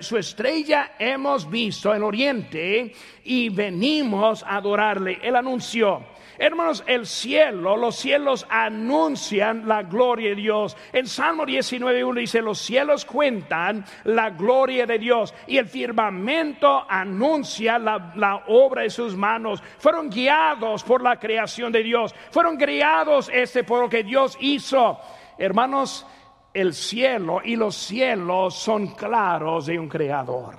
su 0.00 0.16
estrella 0.32 0.92
hemos 0.98 1.48
visto 1.50 1.94
en 1.94 2.02
Oriente 2.02 2.94
y 3.24 3.50
venimos 3.50 4.42
a 4.42 4.56
adorarle. 4.56 5.18
Él 5.22 5.36
anunció. 5.36 6.02
Hermanos, 6.38 6.82
el 6.86 7.06
cielo, 7.06 7.76
los 7.76 7.96
cielos 7.96 8.46
anuncian 8.48 9.68
la 9.68 9.82
gloria 9.82 10.30
de 10.30 10.36
Dios. 10.36 10.74
En 10.92 11.06
Salmo 11.06 11.44
19.1 11.44 12.18
dice, 12.18 12.40
los 12.40 12.58
cielos 12.58 13.04
cuentan 13.04 13.84
la 14.04 14.30
gloria 14.30 14.86
de 14.86 14.98
Dios 14.98 15.34
y 15.46 15.58
el 15.58 15.66
firmamento 15.66 16.86
anuncia 16.88 17.78
la, 17.78 18.44
obra 18.46 18.82
de 18.82 18.90
sus 18.90 19.14
manos. 19.14 19.62
Fueron 19.78 20.08
guiados 20.08 20.82
por 20.82 21.02
la 21.02 21.20
creación 21.20 21.70
de 21.70 21.82
Dios. 21.82 22.14
Fueron 22.30 22.56
criados 22.56 23.30
este 23.32 23.64
por 23.64 23.82
lo 23.82 23.90
que 23.90 24.02
Dios 24.02 24.38
hizo. 24.40 24.98
Hermanos, 25.36 26.06
el 26.54 26.74
cielo 26.74 27.40
y 27.44 27.56
los 27.56 27.74
cielos 27.76 28.54
son 28.54 28.88
claros 28.88 29.66
de 29.66 29.78
un 29.78 29.88
creador. 29.88 30.56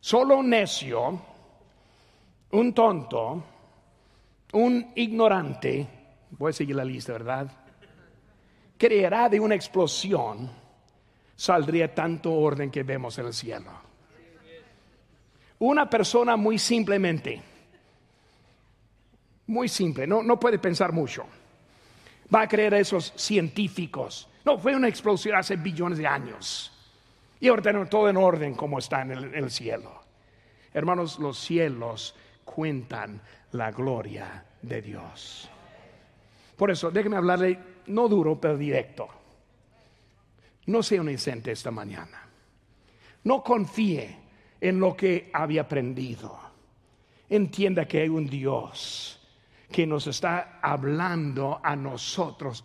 Solo 0.00 0.38
un 0.38 0.50
necio, 0.50 1.20
un 2.50 2.74
tonto, 2.74 3.44
un 4.52 4.92
ignorante 4.96 5.88
Voy 6.38 6.50
a 6.50 6.52
seguir 6.52 6.76
la 6.76 6.84
lista, 6.84 7.12
¿verdad? 7.12 7.50
Creerá 8.76 9.28
de 9.28 9.38
una 9.38 9.54
explosión, 9.54 10.50
saldría 11.36 11.94
tanto 11.94 12.32
orden 12.32 12.70
que 12.70 12.82
vemos 12.82 13.18
en 13.18 13.26
el 13.26 13.32
cielo. 13.32 13.70
Una 15.60 15.88
persona 15.88 16.36
muy 16.36 16.58
simplemente, 16.58 17.40
muy 19.46 19.68
simple, 19.68 20.06
no, 20.06 20.22
no 20.22 20.40
puede 20.40 20.58
pensar 20.58 20.92
mucho. 20.92 21.24
Va 22.32 22.42
a 22.42 22.48
creer 22.48 22.74
a 22.74 22.78
esos 22.78 23.12
científicos. 23.16 24.28
No, 24.44 24.58
fue 24.58 24.76
una 24.76 24.88
explosión 24.88 25.36
hace 25.36 25.56
billones 25.56 25.98
de 25.98 26.06
años. 26.06 26.72
Y 27.40 27.48
ahora 27.48 27.62
tenemos 27.62 27.90
todo 27.90 28.08
en 28.08 28.16
orden 28.16 28.54
como 28.54 28.78
está 28.78 29.02
en 29.02 29.12
el 29.12 29.50
cielo. 29.50 30.00
Hermanos, 30.72 31.18
los 31.18 31.38
cielos 31.38 32.14
cuentan 32.44 33.20
la 33.52 33.70
gloria 33.70 34.44
de 34.62 34.82
Dios. 34.82 35.48
Por 36.56 36.70
eso, 36.70 36.90
déjeme 36.90 37.16
hablarle, 37.16 37.58
no 37.86 38.08
duro, 38.08 38.40
pero 38.40 38.56
directo. 38.56 39.08
No 40.66 40.82
sea 40.82 41.00
un 41.00 41.10
inocente 41.10 41.52
esta 41.52 41.70
mañana. 41.70 42.26
No 43.24 43.42
confíe 43.42 44.18
en 44.60 44.80
lo 44.80 44.96
que 44.96 45.30
había 45.32 45.62
aprendido. 45.62 46.38
Entienda 47.28 47.86
que 47.86 48.00
hay 48.00 48.08
un 48.08 48.26
Dios 48.26 49.20
que 49.70 49.86
nos 49.86 50.06
está 50.06 50.58
hablando 50.62 51.60
a 51.62 51.76
nosotros 51.76 52.64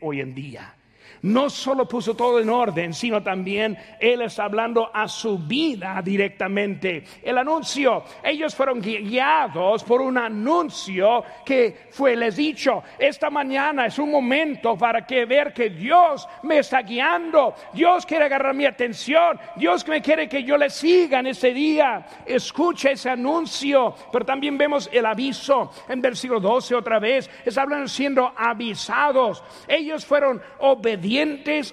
hoy 0.00 0.20
en 0.20 0.34
día 0.34 0.76
no 1.22 1.48
solo 1.48 1.86
puso 1.88 2.14
todo 2.14 2.40
en 2.40 2.50
orden, 2.50 2.92
sino 2.92 3.22
también 3.22 3.76
Él 3.98 4.22
está 4.22 4.44
hablando 4.44 4.90
a 4.92 5.08
su 5.08 5.38
vida 5.38 6.00
directamente. 6.02 7.04
El 7.22 7.38
anuncio, 7.38 8.04
ellos 8.22 8.54
fueron 8.54 8.80
guiados 8.80 9.84
por 9.84 10.00
un 10.00 10.18
anuncio 10.18 11.24
que 11.44 11.88
fue 11.90 12.16
les 12.16 12.36
dicho, 12.36 12.82
esta 12.98 13.30
mañana 13.30 13.86
es 13.86 13.98
un 13.98 14.10
momento 14.10 14.76
para 14.76 15.06
que 15.06 15.24
ver 15.24 15.52
que 15.52 15.70
Dios 15.70 16.28
me 16.42 16.58
está 16.58 16.82
guiando, 16.82 17.54
Dios 17.72 18.04
quiere 18.06 18.26
agarrar 18.26 18.54
mi 18.54 18.66
atención, 18.66 19.38
Dios 19.56 19.86
me 19.88 20.02
quiere 20.02 20.28
que 20.28 20.42
yo 20.42 20.56
le 20.56 20.70
siga 20.70 21.20
en 21.20 21.28
ese 21.28 21.52
día. 21.52 22.06
Escucha 22.26 22.90
ese 22.90 23.10
anuncio, 23.10 23.94
pero 24.12 24.24
también 24.24 24.58
vemos 24.58 24.88
el 24.92 25.06
aviso 25.06 25.70
en 25.88 26.00
versículo 26.00 26.40
12 26.40 26.74
otra 26.74 26.98
vez, 26.98 27.30
es 27.44 27.56
hablando 27.56 27.88
siendo 27.88 28.32
avisados. 28.36 29.42
Ellos 29.68 30.04
fueron 30.04 30.42
obedientes 30.58 30.93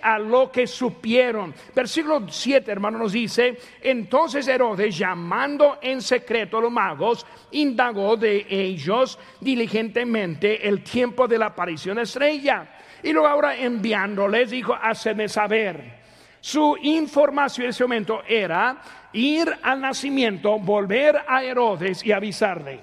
a 0.01 0.19
lo 0.19 0.51
que 0.51 0.67
supieron. 0.67 1.53
Versículo 1.73 2.27
7, 2.29 2.71
hermano, 2.71 2.97
nos 2.97 3.13
dice, 3.13 3.57
entonces 3.81 4.47
Herodes, 4.47 4.97
llamando 4.97 5.79
en 5.81 6.01
secreto 6.01 6.57
a 6.57 6.62
los 6.62 6.71
magos, 6.71 7.25
indagó 7.51 8.17
de 8.17 8.45
ellos 8.49 9.17
diligentemente 9.39 10.67
el 10.67 10.84
tiempo 10.84 11.27
de 11.27 11.38
la 11.38 11.47
aparición 11.47 11.99
estrella. 11.99 12.67
Y 13.03 13.12
luego 13.12 13.27
ahora 13.27 13.55
enviándoles, 13.55 14.51
dijo, 14.51 14.73
hacedme 14.73 15.27
saber. 15.27 16.01
Su 16.39 16.75
información 16.81 17.65
en 17.65 17.69
ese 17.69 17.84
momento 17.84 18.21
era 18.27 18.81
ir 19.13 19.51
al 19.62 19.81
nacimiento, 19.81 20.60
volver 20.60 21.21
a 21.27 21.43
Herodes 21.43 22.03
y 22.05 22.12
avisarle. 22.12 22.79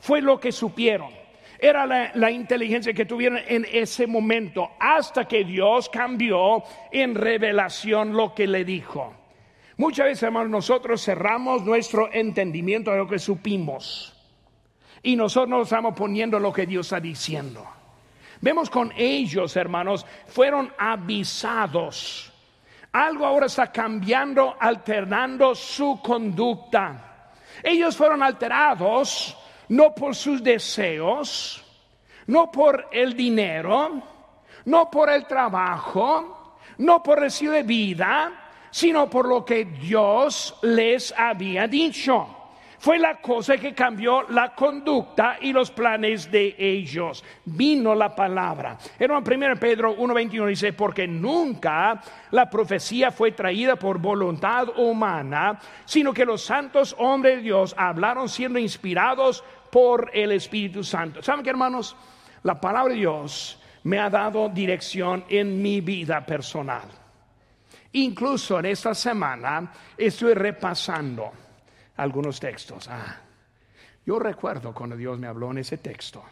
Fue 0.00 0.20
lo 0.20 0.40
que 0.40 0.50
supieron 0.50 1.21
era 1.62 1.86
la, 1.86 2.30
inteligencia 2.32 2.92
que 2.92 3.04
tuvieron 3.04 3.38
en 3.46 3.64
ese 3.70 4.08
momento, 4.08 4.72
hasta 4.80 5.28
que 5.28 5.44
Dios 5.44 5.88
cambió 5.88 6.64
en 6.90 7.14
revelación 7.14 8.16
lo 8.16 8.34
que 8.34 8.48
le 8.48 8.64
dijo. 8.64 9.14
Muchas 9.76 10.06
veces, 10.06 10.24
hermanos, 10.24 10.50
nosotros 10.50 11.04
cerramos 11.04 11.62
nuestro 11.62 12.12
entendimiento 12.12 12.90
de 12.90 12.96
lo 12.96 13.06
que 13.06 13.20
supimos. 13.20 14.12
Y 15.04 15.14
nosotros 15.14 15.50
nos 15.50 15.68
estamos 15.68 15.94
poniendo 15.94 16.40
lo 16.40 16.52
que 16.52 16.66
Dios 16.66 16.86
está 16.86 16.98
diciendo. 16.98 17.64
Vemos 18.40 18.68
con 18.68 18.92
ellos, 18.96 19.56
hermanos, 19.56 20.04
fueron 20.26 20.72
avisados. 20.76 22.32
Algo 22.90 23.24
ahora 23.24 23.46
está 23.46 23.70
cambiando, 23.70 24.56
alternando 24.58 25.54
su 25.54 26.00
conducta. 26.02 27.30
Ellos 27.62 27.96
fueron 27.96 28.20
alterados 28.20 29.36
no 29.68 29.94
por 29.94 30.14
sus 30.14 30.42
deseos, 30.42 31.64
no 32.26 32.50
por 32.50 32.88
el 32.92 33.16
dinero, 33.16 34.02
no 34.66 34.90
por 34.90 35.10
el 35.10 35.26
trabajo, 35.26 36.58
no 36.78 37.02
por 37.02 37.20
de 37.20 37.62
vida, 37.62 38.50
sino 38.70 39.08
por 39.08 39.28
lo 39.28 39.44
que 39.44 39.64
Dios 39.64 40.56
les 40.62 41.12
había 41.16 41.66
dicho 41.66 42.41
fue 42.82 42.98
la 42.98 43.20
cosa 43.20 43.58
que 43.58 43.74
cambió 43.74 44.22
la 44.30 44.56
conducta 44.56 45.36
y 45.40 45.52
los 45.52 45.70
planes 45.70 46.28
de 46.32 46.56
ellos. 46.58 47.22
Vino 47.44 47.94
la 47.94 48.12
palabra. 48.12 48.76
En 48.98 49.08
1 49.08 49.54
Pedro 49.60 49.96
1.21 49.96 50.48
dice, 50.48 50.72
porque 50.72 51.06
nunca 51.06 52.02
la 52.32 52.50
profecía 52.50 53.12
fue 53.12 53.30
traída 53.30 53.76
por 53.76 53.98
voluntad 53.98 54.66
humana, 54.76 55.60
sino 55.84 56.12
que 56.12 56.24
los 56.24 56.42
santos 56.42 56.96
hombres 56.98 57.36
de 57.36 57.42
Dios 57.42 57.72
hablaron 57.78 58.28
siendo 58.28 58.58
inspirados 58.58 59.44
por 59.70 60.10
el 60.12 60.32
Espíritu 60.32 60.82
Santo. 60.82 61.22
¿Saben 61.22 61.44
qué, 61.44 61.50
hermanos? 61.50 61.94
La 62.42 62.60
palabra 62.60 62.94
de 62.94 62.98
Dios 62.98 63.60
me 63.84 64.00
ha 64.00 64.10
dado 64.10 64.48
dirección 64.48 65.24
en 65.28 65.62
mi 65.62 65.80
vida 65.80 66.26
personal. 66.26 66.88
Incluso 67.92 68.58
en 68.58 68.66
esta 68.66 68.92
semana 68.92 69.72
estoy 69.96 70.34
repasando 70.34 71.41
algunos 72.02 72.40
textos. 72.40 72.88
Ah, 72.88 73.16
yo 74.04 74.18
recuerdo 74.18 74.74
cuando 74.74 74.96
Dios 74.96 75.18
me 75.18 75.26
habló 75.26 75.50
en 75.50 75.58
ese 75.58 75.78
texto. 75.78 76.22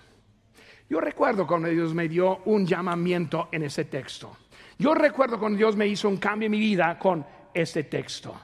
Yo 0.88 1.00
recuerdo 1.00 1.46
cuando 1.46 1.68
Dios 1.68 1.94
me 1.94 2.08
dio 2.08 2.38
un 2.46 2.66
llamamiento 2.66 3.48
en 3.52 3.62
ese 3.62 3.84
texto. 3.84 4.36
Yo 4.76 4.94
recuerdo 4.94 5.38
cuando 5.38 5.58
Dios 5.58 5.76
me 5.76 5.86
hizo 5.86 6.08
un 6.08 6.16
cambio 6.16 6.46
en 6.46 6.52
mi 6.52 6.58
vida 6.58 6.98
con 6.98 7.24
este 7.54 7.84
texto. 7.84 8.34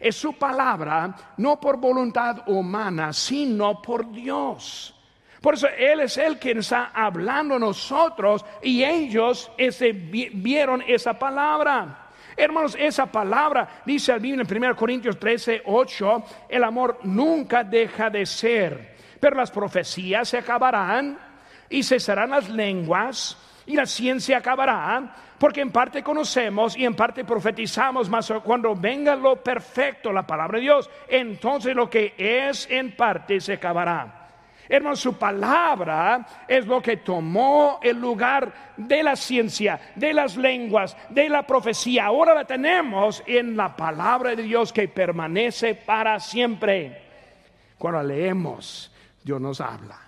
Es 0.00 0.16
su 0.16 0.32
palabra, 0.34 1.34
no 1.36 1.60
por 1.60 1.76
voluntad 1.76 2.48
humana, 2.48 3.12
sino 3.12 3.80
por 3.80 4.10
Dios. 4.10 4.94
Por 5.40 5.54
eso 5.54 5.68
Él 5.68 6.00
es 6.00 6.18
el 6.18 6.38
quien 6.38 6.58
está 6.58 6.90
hablando 6.94 7.54
a 7.54 7.58
nosotros 7.58 8.44
y 8.62 8.82
ellos 8.82 9.52
vieron 10.32 10.82
esa 10.86 11.16
palabra. 11.18 12.03
Hermanos, 12.36 12.76
esa 12.78 13.06
palabra 13.06 13.82
dice 13.84 14.12
al 14.12 14.24
en 14.24 14.40
1 14.40 14.76
Corintios 14.76 15.18
13, 15.18 15.62
8, 15.66 16.24
el 16.48 16.64
amor 16.64 16.98
nunca 17.04 17.62
deja 17.62 18.10
de 18.10 18.26
ser, 18.26 18.96
pero 19.20 19.36
las 19.36 19.50
profecías 19.50 20.28
se 20.28 20.38
acabarán 20.38 21.18
y 21.68 21.82
cesarán 21.82 22.30
las 22.30 22.48
lenguas 22.48 23.38
y 23.66 23.76
la 23.76 23.86
ciencia 23.86 24.38
acabará, 24.38 25.14
porque 25.38 25.60
en 25.60 25.70
parte 25.70 26.02
conocemos 26.02 26.76
y 26.76 26.84
en 26.84 26.94
parte 26.94 27.24
profetizamos, 27.24 28.08
mas 28.08 28.32
cuando 28.44 28.74
venga 28.74 29.16
lo 29.16 29.42
perfecto, 29.42 30.12
la 30.12 30.26
palabra 30.26 30.58
de 30.58 30.64
Dios, 30.64 30.90
entonces 31.08 31.74
lo 31.74 31.88
que 31.88 32.14
es 32.18 32.68
en 32.70 32.96
parte 32.96 33.40
se 33.40 33.54
acabará. 33.54 34.23
Hermano, 34.68 34.96
su 34.96 35.18
palabra 35.18 36.26
es 36.48 36.66
lo 36.66 36.80
que 36.80 36.98
tomó 36.98 37.78
el 37.82 37.98
lugar 37.98 38.52
de 38.76 39.02
la 39.02 39.14
ciencia, 39.14 39.78
de 39.94 40.14
las 40.14 40.36
lenguas, 40.36 40.96
de 41.10 41.28
la 41.28 41.46
profecía. 41.46 42.06
Ahora 42.06 42.34
la 42.34 42.44
tenemos 42.44 43.22
en 43.26 43.56
la 43.56 43.76
palabra 43.76 44.34
de 44.34 44.42
Dios 44.42 44.72
que 44.72 44.88
permanece 44.88 45.74
para 45.74 46.18
siempre. 46.18 47.02
Cuando 47.76 48.02
leemos, 48.02 48.90
Dios 49.22 49.40
nos 49.40 49.60
habla. 49.60 50.04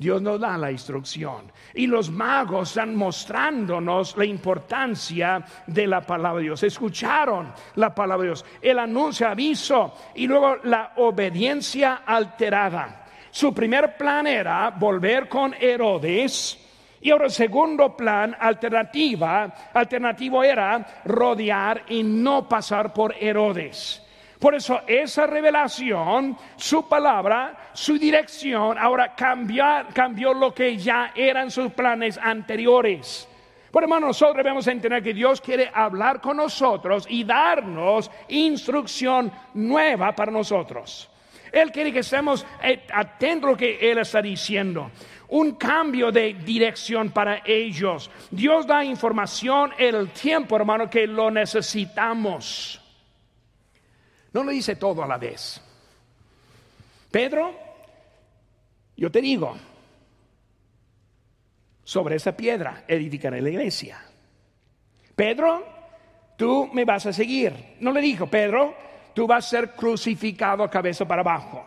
Dios 0.00 0.22
nos 0.22 0.40
da 0.40 0.56
la 0.56 0.72
instrucción. 0.72 1.52
Y 1.74 1.86
los 1.86 2.10
magos 2.10 2.70
están 2.70 2.96
mostrándonos 2.96 4.16
la 4.16 4.24
importancia 4.24 5.44
de 5.66 5.86
la 5.86 6.00
palabra 6.00 6.38
de 6.38 6.44
Dios. 6.44 6.62
Escucharon 6.62 7.52
la 7.74 7.94
palabra 7.94 8.22
de 8.22 8.28
Dios, 8.30 8.46
el 8.62 8.78
anuncio, 8.78 9.28
aviso 9.28 9.92
y 10.14 10.26
luego 10.26 10.56
la 10.64 10.92
obediencia 10.96 11.96
alterada. 12.06 13.04
Su 13.30 13.54
primer 13.54 13.96
plan 13.96 14.26
era 14.26 14.70
volver 14.70 15.28
con 15.28 15.54
Herodes. 15.54 16.58
Y 17.02 17.10
ahora 17.10 17.26
el 17.26 17.30
segundo 17.30 17.96
plan, 17.96 18.36
alternativa, 18.38 19.54
alternativo 19.72 20.44
era 20.44 21.02
rodear 21.04 21.84
y 21.88 22.02
no 22.02 22.46
pasar 22.46 22.92
por 22.92 23.14
Herodes. 23.18 24.02
Por 24.40 24.54
eso 24.54 24.80
esa 24.86 25.26
revelación, 25.26 26.36
su 26.56 26.88
palabra, 26.88 27.70
su 27.74 27.98
dirección, 27.98 28.78
ahora 28.78 29.14
cambió, 29.14 30.32
lo 30.32 30.54
que 30.54 30.78
ya 30.78 31.12
eran 31.14 31.50
sus 31.50 31.70
planes 31.72 32.16
anteriores. 32.16 33.28
Por 33.70 33.82
hermano, 33.82 34.08
nosotros 34.08 34.38
debemos 34.38 34.66
entender 34.66 35.02
que 35.02 35.12
Dios 35.12 35.42
quiere 35.42 35.70
hablar 35.72 36.22
con 36.22 36.38
nosotros 36.38 37.06
y 37.08 37.22
darnos 37.24 38.10
instrucción 38.28 39.30
nueva 39.52 40.14
para 40.14 40.32
nosotros. 40.32 41.09
Él 41.52 41.72
quiere 41.72 41.92
que 41.92 42.00
estemos 42.00 42.46
eh, 42.62 42.86
atentos 42.92 43.48
a 43.48 43.50
lo 43.52 43.56
que 43.56 43.90
Él 43.90 43.98
está 43.98 44.22
diciendo. 44.22 44.90
Un 45.28 45.52
cambio 45.54 46.10
de 46.10 46.34
dirección 46.34 47.10
para 47.10 47.42
ellos. 47.44 48.10
Dios 48.30 48.66
da 48.66 48.84
información 48.84 49.72
el 49.78 50.10
tiempo, 50.10 50.56
hermano, 50.56 50.90
que 50.90 51.06
lo 51.06 51.30
necesitamos. 51.30 52.80
No 54.32 54.44
lo 54.44 54.50
dice 54.50 54.76
todo 54.76 55.02
a 55.02 55.06
la 55.06 55.18
vez. 55.18 55.60
Pedro, 57.10 57.54
yo 58.96 59.10
te 59.10 59.20
digo, 59.20 59.56
sobre 61.82 62.16
esa 62.16 62.36
piedra 62.36 62.84
edificaré 62.86 63.40
la 63.40 63.50
iglesia. 63.50 64.00
Pedro, 65.16 65.66
tú 66.36 66.70
me 66.72 66.84
vas 66.84 67.06
a 67.06 67.12
seguir. 67.12 67.76
No 67.80 67.92
le 67.92 68.00
dijo, 68.00 68.28
Pedro, 68.28 68.76
tú 69.14 69.26
vas 69.26 69.46
a 69.46 69.48
ser 69.48 69.70
crucificado 69.72 70.68
cabeza 70.68 71.06
para 71.06 71.22
abajo. 71.22 71.66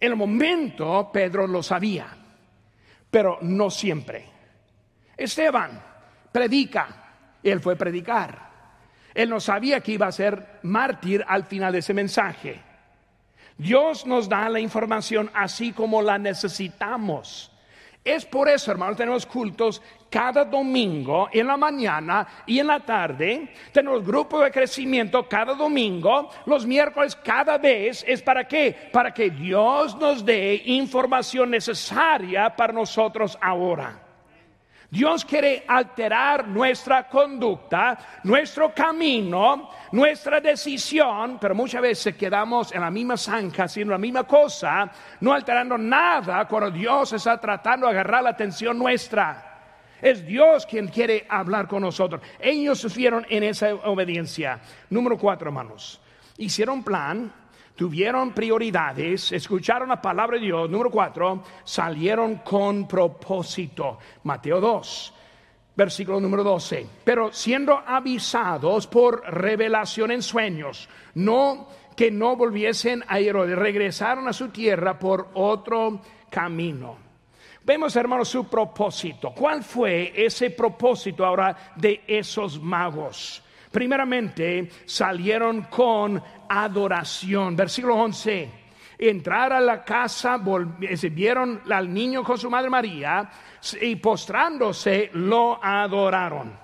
En 0.00 0.12
el 0.12 0.16
momento 0.16 1.10
Pedro 1.12 1.46
lo 1.46 1.62
sabía, 1.62 2.06
pero 3.10 3.38
no 3.42 3.70
siempre. 3.70 4.24
Esteban 5.16 5.82
predica, 6.30 6.88
él 7.42 7.60
fue 7.60 7.74
a 7.74 7.78
predicar. 7.78 8.48
Él 9.14 9.30
no 9.30 9.40
sabía 9.40 9.80
que 9.80 9.92
iba 9.92 10.06
a 10.06 10.12
ser 10.12 10.60
mártir 10.62 11.24
al 11.26 11.44
final 11.44 11.72
de 11.72 11.80
ese 11.80 11.94
mensaje. 11.94 12.62
Dios 13.56 14.06
nos 14.06 14.28
da 14.28 14.48
la 14.48 14.60
información 14.60 15.30
así 15.34 15.72
como 15.72 16.00
la 16.02 16.18
necesitamos. 16.18 17.50
Es 18.08 18.24
por 18.24 18.48
eso, 18.48 18.70
hermanos, 18.70 18.96
tenemos 18.96 19.26
cultos 19.26 19.82
cada 20.08 20.42
domingo 20.42 21.28
en 21.30 21.46
la 21.46 21.58
mañana 21.58 22.26
y 22.46 22.58
en 22.58 22.68
la 22.68 22.80
tarde. 22.80 23.52
Tenemos 23.70 24.02
grupo 24.02 24.40
de 24.40 24.50
crecimiento 24.50 25.28
cada 25.28 25.52
domingo. 25.52 26.30
Los 26.46 26.64
miércoles 26.64 27.14
cada 27.16 27.58
vez. 27.58 28.02
¿Es 28.08 28.22
para 28.22 28.48
qué? 28.48 28.88
Para 28.90 29.12
que 29.12 29.28
Dios 29.28 29.94
nos 29.98 30.24
dé 30.24 30.62
información 30.64 31.50
necesaria 31.50 32.56
para 32.56 32.72
nosotros 32.72 33.36
ahora. 33.42 34.07
Dios 34.90 35.22
quiere 35.22 35.64
alterar 35.68 36.48
nuestra 36.48 37.06
conducta, 37.06 37.98
nuestro 38.24 38.72
camino, 38.74 39.68
nuestra 39.92 40.40
decisión, 40.40 41.36
pero 41.38 41.54
muchas 41.54 41.82
veces 41.82 42.16
quedamos 42.16 42.72
en 42.72 42.80
la 42.80 42.90
misma 42.90 43.18
zanja 43.18 43.64
haciendo 43.64 43.92
la 43.92 43.98
misma 43.98 44.24
cosa, 44.24 44.90
no 45.20 45.34
alterando 45.34 45.76
nada 45.76 46.48
cuando 46.48 46.70
Dios 46.70 47.12
está 47.12 47.38
tratando 47.38 47.86
de 47.86 47.92
agarrar 47.92 48.22
la 48.22 48.30
atención 48.30 48.78
nuestra. 48.78 49.44
Es 50.00 50.24
Dios 50.24 50.64
quien 50.64 50.88
quiere 50.88 51.26
hablar 51.28 51.68
con 51.68 51.82
nosotros. 51.82 52.22
Ellos 52.38 52.78
sufrieron 52.78 53.26
en 53.28 53.42
esa 53.42 53.74
obediencia. 53.74 54.58
Número 54.88 55.18
cuatro, 55.18 55.48
hermanos. 55.48 56.00
Hicieron 56.38 56.82
plan, 56.82 57.30
tuvieron 57.78 58.32
prioridades, 58.32 59.30
escucharon 59.30 59.90
la 59.90 60.02
palabra 60.02 60.36
de 60.36 60.46
Dios. 60.46 60.68
Número 60.68 60.90
cuatro, 60.90 61.44
salieron 61.62 62.38
con 62.38 62.88
propósito. 62.88 63.98
Mateo 64.24 64.60
2, 64.60 65.14
versículo 65.76 66.18
número 66.18 66.42
12. 66.42 66.84
Pero 67.04 67.32
siendo 67.32 67.78
avisados 67.86 68.88
por 68.88 69.22
revelación 69.32 70.10
en 70.10 70.22
sueños, 70.22 70.88
no 71.14 71.68
que 71.94 72.10
no 72.10 72.34
volviesen 72.34 73.04
a 73.06 73.20
Herodes, 73.20 73.56
regresaron 73.56 74.26
a 74.26 74.32
su 74.32 74.48
tierra 74.48 74.98
por 74.98 75.28
otro 75.34 76.00
camino. 76.30 76.96
Vemos, 77.62 77.94
hermanos, 77.94 78.28
su 78.28 78.48
propósito. 78.48 79.32
¿Cuál 79.32 79.62
fue 79.62 80.12
ese 80.16 80.50
propósito 80.50 81.24
ahora 81.24 81.74
de 81.76 82.02
esos 82.08 82.60
magos? 82.60 83.40
Primeramente, 83.70 84.70
salieron 84.84 85.62
con 85.64 86.22
adoración. 86.48 87.54
Versículo 87.54 87.96
11. 87.96 88.50
Entrar 88.98 89.52
a 89.52 89.60
la 89.60 89.84
casa, 89.84 90.40
vieron 91.12 91.62
al 91.70 91.92
niño 91.92 92.24
con 92.24 92.36
su 92.36 92.50
madre 92.50 92.68
María 92.68 93.30
y 93.80 93.96
postrándose 93.96 95.10
lo 95.14 95.62
adoraron. 95.62 96.58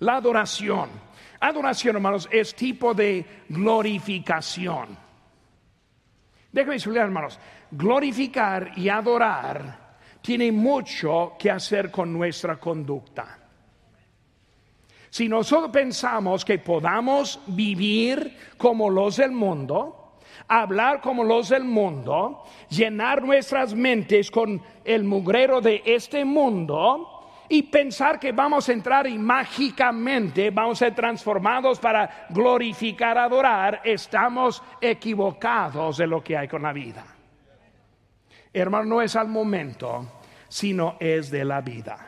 La 0.00 0.16
adoración. 0.16 0.90
Adoración, 1.38 1.96
hermanos, 1.96 2.28
es 2.30 2.54
tipo 2.54 2.94
de 2.94 3.44
glorificación. 3.48 4.96
Déjenme 6.50 6.74
explicar, 6.74 7.04
hermanos. 7.04 7.38
Glorificar 7.70 8.72
y 8.76 8.88
adorar 8.88 9.96
tiene 10.20 10.52
mucho 10.52 11.32
que 11.38 11.50
hacer 11.50 11.90
con 11.90 12.12
nuestra 12.12 12.58
conducta. 12.58 13.41
Si 15.12 15.28
nosotros 15.28 15.70
pensamos 15.70 16.42
que 16.42 16.58
podamos 16.58 17.38
vivir 17.48 18.34
como 18.56 18.88
los 18.88 19.18
del 19.18 19.30
mundo, 19.30 20.14
hablar 20.48 21.02
como 21.02 21.22
los 21.22 21.50
del 21.50 21.64
mundo, 21.64 22.44
llenar 22.70 23.22
nuestras 23.22 23.74
mentes 23.74 24.30
con 24.30 24.62
el 24.82 25.04
mugrero 25.04 25.60
de 25.60 25.82
este 25.84 26.24
mundo 26.24 27.28
y 27.46 27.64
pensar 27.64 28.18
que 28.18 28.32
vamos 28.32 28.70
a 28.70 28.72
entrar 28.72 29.06
y 29.06 29.18
mágicamente 29.18 30.48
vamos 30.48 30.80
a 30.80 30.86
ser 30.86 30.94
transformados 30.94 31.78
para 31.78 32.28
glorificar, 32.30 33.18
adorar, 33.18 33.82
estamos 33.84 34.62
equivocados 34.80 35.98
de 35.98 36.06
lo 36.06 36.24
que 36.24 36.38
hay 36.38 36.48
con 36.48 36.62
la 36.62 36.72
vida. 36.72 37.04
Hermano, 38.50 38.86
no 38.86 39.02
es 39.02 39.14
al 39.14 39.28
momento, 39.28 40.22
sino 40.48 40.96
es 40.98 41.30
de 41.30 41.44
la 41.44 41.60
vida. 41.60 41.98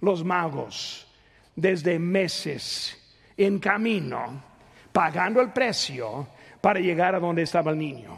Los 0.00 0.22
magos 0.22 1.07
desde 1.58 1.98
meses 1.98 2.96
en 3.36 3.58
camino, 3.58 4.42
pagando 4.92 5.40
el 5.40 5.50
precio 5.50 6.28
para 6.60 6.78
llegar 6.78 7.16
a 7.16 7.20
donde 7.20 7.42
estaba 7.42 7.72
el 7.72 7.78
niño. 7.78 8.16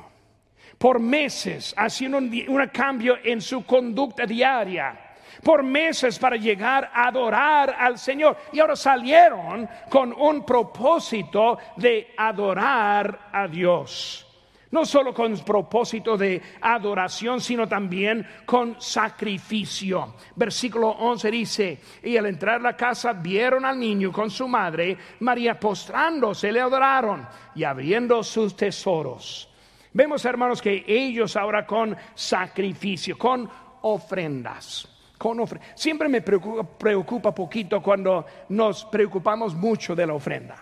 Por 0.77 0.99
meses 0.99 1.75
haciendo 1.77 2.19
un, 2.19 2.69
cambio 2.73 3.17
en 3.25 3.41
su 3.41 3.65
conducta 3.65 4.27
diaria. 4.27 4.99
Por 5.43 5.63
meses 5.63 6.19
para 6.19 6.37
llegar 6.37 6.91
a 6.93 7.09
adorar 7.09 7.75
al 7.79 7.99
Señor. 7.99 8.37
Y 8.53 8.61
ahora 8.61 8.77
salieron 8.77 9.69
con 9.89 10.13
un 10.13 10.45
propósito 10.45 11.59
de 11.77 12.13
adorar 12.17 13.31
a 13.33 13.49
Dios. 13.49 14.30
No 14.71 14.85
solo 14.85 15.13
con 15.13 15.37
propósito 15.39 16.17
de 16.17 16.41
adoración, 16.61 17.41
sino 17.41 17.67
también 17.67 18.25
con 18.47 18.81
sacrificio. 18.81 20.15
Versículo 20.37 20.91
11 20.91 21.31
dice, 21.31 21.81
y 22.05 22.17
al 22.17 22.27
entrar 22.27 22.57
a 22.57 22.63
la 22.63 22.77
casa 22.77 23.13
vieron 23.13 23.65
al 23.65 23.79
niño 23.79 24.13
con 24.13 24.31
su 24.31 24.47
madre, 24.47 24.97
María 25.21 25.59
postrándose, 25.59 26.53
le 26.53 26.61
adoraron 26.61 27.27
y 27.57 27.65
abriendo 27.65 28.23
sus 28.23 28.55
tesoros. 28.55 29.49
Vemos, 29.93 30.25
hermanos, 30.25 30.63
que 30.63 30.85
ellos 30.87 31.35
ahora 31.37 31.67
con 31.67 31.97
sacrificio, 32.15 33.19
con 33.19 33.51
ofrendas. 33.83 34.87
Con 35.19 35.45
Siempre 35.75 36.09
me 36.09 36.23
preocupa, 36.23 36.63
preocupa 36.63 37.35
poquito 37.35 37.83
cuando 37.83 38.25
nos 38.51 38.85
preocupamos 38.85 39.53
mucho 39.55 39.97
de 39.97 40.07
la 40.07 40.15
ofrenda. 40.15 40.57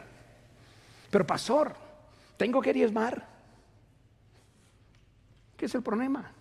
Pero 1.10 1.26
pastor, 1.26 1.74
¿tengo 2.36 2.60
que 2.60 2.72
diezmar? 2.72 3.37
¿Qué 5.58 5.66
es 5.66 5.74
el 5.74 5.82
problema? 5.82 6.32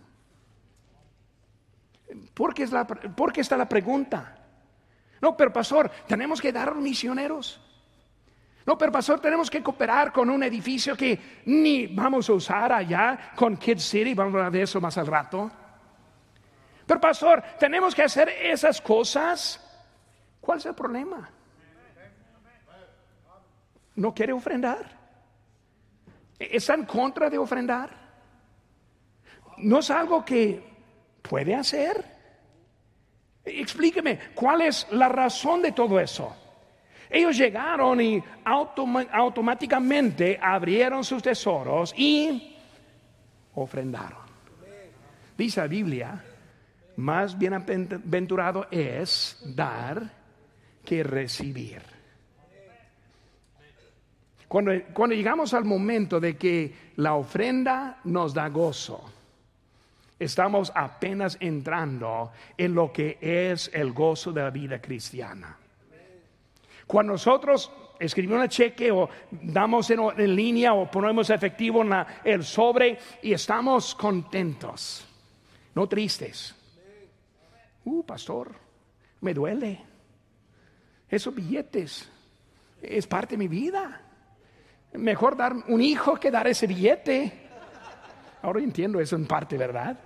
¿Por 2.35 2.53
qué, 2.53 2.63
es 2.63 2.71
la, 2.71 2.87
está 3.35 3.57
la 3.57 3.67
pregunta? 3.67 4.37
No, 5.19 5.35
pero 5.35 5.51
pastor, 5.51 5.89
tenemos 6.07 6.39
que 6.39 6.53
dar 6.53 6.75
misioneros. 6.75 7.59
No, 8.63 8.77
pero 8.77 8.91
pastor, 8.91 9.19
tenemos 9.19 9.49
que 9.49 9.63
cooperar 9.63 10.13
con 10.13 10.29
un 10.29 10.43
edificio 10.43 10.95
que 10.95 11.41
ni 11.45 11.87
vamos 11.87 12.29
a 12.29 12.33
usar 12.33 12.71
allá 12.71 13.31
con 13.35 13.57
Kid 13.57 13.79
City, 13.79 14.13
vamos 14.13 14.35
a 14.35 14.37
hablar 14.37 14.51
de 14.51 14.61
eso 14.61 14.79
más 14.79 14.95
al 14.99 15.07
rato. 15.07 15.49
Pero 16.85 17.01
pastor, 17.01 17.43
tenemos 17.59 17.95
que 17.95 18.03
hacer 18.03 18.29
esas 18.29 18.79
cosas. 18.79 19.59
¿Cuál 20.39 20.59
es 20.59 20.65
el 20.67 20.75
problema? 20.75 21.27
¿No 23.95 24.13
quiere 24.13 24.31
ofrendar? 24.31 24.95
¿Está 26.37 26.75
en 26.75 26.85
contra 26.85 27.31
de 27.31 27.39
ofrendar? 27.39 28.06
No 29.57 29.79
es 29.79 29.89
algo 29.89 30.23
que 30.23 30.61
puede 31.21 31.55
hacer. 31.55 32.03
Explíqueme, 33.43 34.19
¿cuál 34.35 34.61
es 34.61 34.87
la 34.91 35.09
razón 35.09 35.61
de 35.61 35.71
todo 35.71 35.99
eso? 35.99 36.35
Ellos 37.09 37.37
llegaron 37.37 38.01
y 38.01 38.21
automáticamente 38.43 40.37
abrieron 40.41 41.03
sus 41.03 41.23
tesoros 41.23 41.93
y 41.95 42.57
ofrendaron. 43.55 44.27
Dice 45.37 45.61
la 45.61 45.67
Biblia, 45.67 46.23
más 46.97 47.37
bienaventurado 47.37 48.67
es 48.69 49.41
dar 49.55 50.11
que 50.83 51.03
recibir. 51.03 51.81
Cuando, 54.47 54.71
cuando 54.93 55.15
llegamos 55.15 55.53
al 55.53 55.63
momento 55.65 56.19
de 56.19 56.37
que 56.37 56.73
la 56.97 57.15
ofrenda 57.15 57.99
nos 58.05 58.33
da 58.33 58.47
gozo, 58.49 59.16
Estamos 60.19 60.71
apenas 60.73 61.37
entrando 61.39 62.31
en 62.57 62.73
lo 62.73 62.91
que 62.91 63.17
es 63.21 63.69
el 63.73 63.93
gozo 63.93 64.31
de 64.31 64.41
la 64.41 64.49
vida 64.49 64.81
cristiana. 64.81 65.57
Cuando 66.87 67.13
nosotros 67.13 67.71
escribimos 67.99 68.41
un 68.41 68.49
cheque 68.49 68.91
o 68.91 69.09
damos 69.29 69.89
en, 69.91 70.35
línea 70.35 70.73
o 70.73 70.89
ponemos 70.89 71.29
efectivo 71.29 71.83
en 71.83 71.93
el 72.23 72.43
sobre 72.43 72.97
y 73.21 73.33
estamos 73.33 73.93
contentos, 73.93 75.05
no 75.75 75.87
tristes. 75.87 76.55
Uh, 77.85 78.03
pastor, 78.03 78.55
me 79.21 79.33
duele. 79.33 79.81
Esos 81.09 81.33
billetes 81.33 82.09
es 82.81 83.05
parte 83.05 83.35
de 83.35 83.37
mi 83.37 83.47
vida. 83.47 84.01
Mejor 84.93 85.37
dar 85.37 85.53
un 85.67 85.81
hijo 85.81 86.15
que 86.15 86.31
dar 86.31 86.47
ese 86.47 86.65
billete. 86.65 87.47
Ahora 88.41 88.61
entiendo 88.61 88.99
eso 88.99 89.15
en 89.15 89.25
parte, 89.25 89.57
¿verdad? 89.57 89.97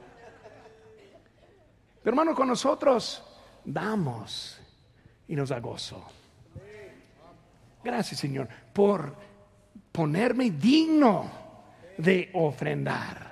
Pero 2.04 2.14
hermano, 2.16 2.36
con 2.36 2.48
nosotros 2.48 3.24
damos 3.64 4.60
y 5.28 5.36
nos 5.36 5.50
da 5.50 5.60
gozo. 5.60 6.04
Gracias, 7.84 8.20
Señor, 8.20 8.48
por 8.74 9.16
ponerme 9.92 10.52
digno 10.52 11.30
de 11.98 12.30
ofrendar 12.34 13.31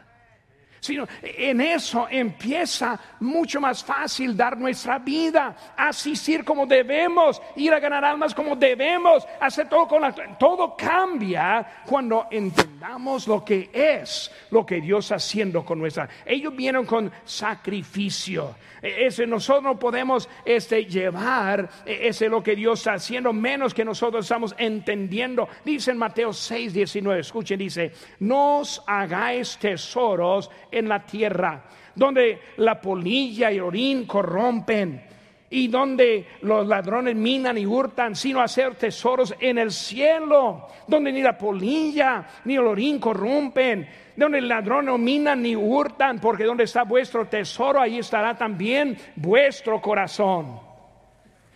sino 0.80 1.08
en 1.22 1.62
eso 1.62 2.08
empieza 2.10 3.00
mucho 3.20 3.60
más 3.60 3.84
fácil 3.84 4.36
dar 4.36 4.58
nuestra 4.58 5.00
vida, 5.00 5.56
asistir 5.76 6.44
como 6.44 6.66
debemos, 6.66 7.42
ir 7.56 7.74
a 7.74 7.80
ganar 7.80 8.06
almas 8.06 8.34
como 8.34 8.56
debemos, 8.56 9.28
hacer 9.40 9.68
todo 9.68 9.88
con 9.88 10.02
la... 10.02 10.14
Todo 10.38 10.76
cambia 10.76 11.84
cuando 11.86 12.28
entendamos 12.32 13.28
lo 13.28 13.44
que 13.44 13.70
es 13.74 14.32
lo 14.52 14.66
que 14.66 14.82
Dios 14.82 15.06
está 15.06 15.16
haciendo 15.16 15.64
con 15.64 15.80
nuestra... 15.80 16.08
Ellos 16.26 16.56
vienen 16.56 16.86
con 16.86 17.12
sacrificio. 17.26 18.56
E, 18.82 19.08
ese 19.08 19.28
nosotros 19.28 19.64
no 19.64 19.80
podemos 19.80 20.30
este, 20.46 20.86
llevar, 20.86 21.70
e, 21.86 22.08
ese 22.08 22.26
es 22.26 22.32
lo 22.32 22.42
que 22.42 22.56
Dios 22.56 22.80
está 22.80 22.94
haciendo, 22.94 23.34
menos 23.34 23.74
que 23.74 23.86
nosotros 23.86 24.26
estamos 24.26 24.56
entendiendo. 24.58 25.48
Dice 25.66 25.92
en 25.92 25.98
Mateo 25.98 26.34
6, 26.34 26.74
19, 26.74 27.22
escuchen, 27.22 27.60
dice, 27.60 27.92
no 28.20 28.60
os 28.60 28.82
hagáis 28.88 29.58
tesoros 29.58 30.50
en 30.72 30.90
la 30.90 31.06
tierra, 31.06 31.64
donde 31.96 32.40
la 32.58 32.80
polilla 32.80 33.52
y 33.52 33.60
orín 33.60 34.06
corrompen 34.06 35.10
y 35.50 35.68
donde 35.68 36.28
los 36.42 36.68
ladrones 36.68 37.16
minan 37.16 37.58
y 37.58 37.66
hurtan, 37.66 38.16
sino 38.16 38.42
hacer 38.42 38.76
tesoros 38.76 39.34
en 39.40 39.58
el 39.58 39.72
cielo, 39.72 40.68
donde 40.88 41.12
ni 41.12 41.22
la 41.22 41.38
polilla 41.38 42.26
ni 42.46 42.56
el 42.56 42.68
orín 42.68 43.00
corrompen, 43.00 43.88
donde 44.16 44.38
el 44.38 44.48
ladrón 44.48 44.86
no 44.86 44.98
minan 44.98 45.42
ni 45.42 45.56
hurtan, 45.56 46.20
porque 46.20 46.44
donde 46.44 46.66
está 46.66 46.84
vuestro 46.84 47.28
tesoro, 47.28 47.82
ahí 47.82 48.00
estará 48.00 48.38
también 48.38 48.98
vuestro 49.16 49.82
corazón. 49.82 50.60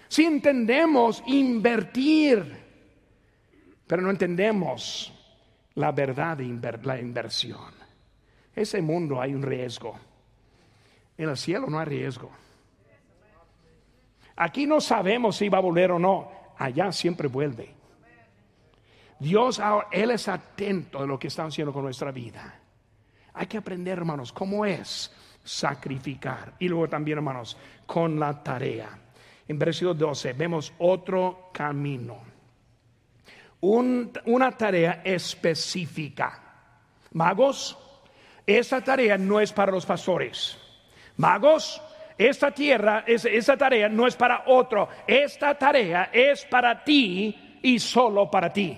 Si 0.07 0.26
entendemos 0.26 1.24
invertir, 1.28 2.64
pero 3.86 4.01
no 4.01 4.09
entendemos 4.09 5.14
la 5.76 5.91
verdad 5.91 6.38
de 6.38 6.80
la 6.84 6.99
inversión. 6.99 7.83
Ese 8.56 8.82
mundo 8.82 9.22
hay 9.22 9.34
un 9.34 9.41
riesgo. 9.41 9.95
En 11.18 11.30
el 11.30 11.38
cielo 11.38 11.68
no 11.68 11.80
hay 11.80 11.86
riesgo. 11.86 12.32
Aquí 14.36 14.66
no 14.66 14.82
sabemos 14.82 15.38
si 15.38 15.49
va 15.49 15.60
a 15.60 15.62
volver 15.62 15.91
o 15.91 15.99
no. 15.99 16.32
Allá 16.58 16.91
siempre 16.91 17.28
vuelve. 17.28 17.74
Dios, 19.20 19.62
Él 19.91 20.12
es 20.12 20.28
atento 20.28 21.01
de 21.01 21.08
lo 21.08 21.18
que 21.18 21.28
está 21.28 21.45
haciendo 21.45 21.72
con 21.72 21.84
nuestra 21.84 22.12
vida. 22.12 22.60
Hay 23.34 23.47
que 23.47 23.58
aprender, 23.58 23.97
hermanos, 23.97 24.32
cómo 24.32 24.66
es 24.66 25.12
sacrificar. 25.43 26.54
Y 26.60 26.68
luego 26.68 26.89
también, 26.89 27.20
hermanos, 27.20 27.58
con 27.86 28.20
la 28.20 28.43
tarea. 28.43 28.99
En 29.47 29.60
versículo 29.60 29.93
12 29.93 30.34
vemos 30.34 30.74
otro 30.80 31.49
camino. 31.54 32.18
una 33.62 34.51
tarea 34.51 35.01
específica. 35.04 36.39
Magos, 37.14 37.78
esta 38.46 38.82
tarea 38.82 39.18
no 39.18 39.39
es 39.39 39.54
para 39.54 39.72
los 39.72 39.86
pastores. 39.86 40.58
Magos, 41.18 41.82
esta 42.18 42.52
tierra, 42.52 43.04
esta 43.08 43.58
tarea 43.58 43.89
no 43.89 44.08
es 44.08 44.16
para 44.16 44.44
otro. 44.48 44.89
Esta 45.08 45.58
tarea 45.58 46.10
es 46.12 46.46
para 46.46 46.84
ti 46.84 47.60
y 47.62 47.80
solo 47.80 48.30
para 48.30 48.52
ti. 48.52 48.78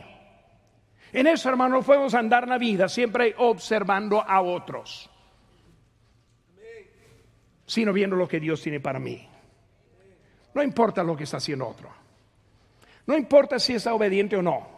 En 1.12 1.28
eso, 1.28 1.50
hermano, 1.50 1.82
podemos 1.82 2.14
andar 2.14 2.48
la 2.48 2.58
vida 2.58 2.90
siempre 2.90 3.34
observando 3.38 4.22
a 4.22 4.42
otros, 4.42 5.10
sino 7.66 7.94
viendo 7.94 8.16
lo 8.16 8.28
que 8.28 8.40
Dios 8.40 8.62
tiene 8.62 8.80
para 8.80 9.00
mí. 9.00 9.28
No 10.54 10.62
importa 10.62 11.04
lo 11.04 11.16
que 11.16 11.24
está 11.24 11.38
haciendo 11.38 11.68
otro. 11.68 11.90
No 13.08 13.18
importa 13.18 13.60
si 13.60 13.76
está 13.76 13.94
obediente 13.94 14.36
o 14.36 14.42
no. 14.42 14.75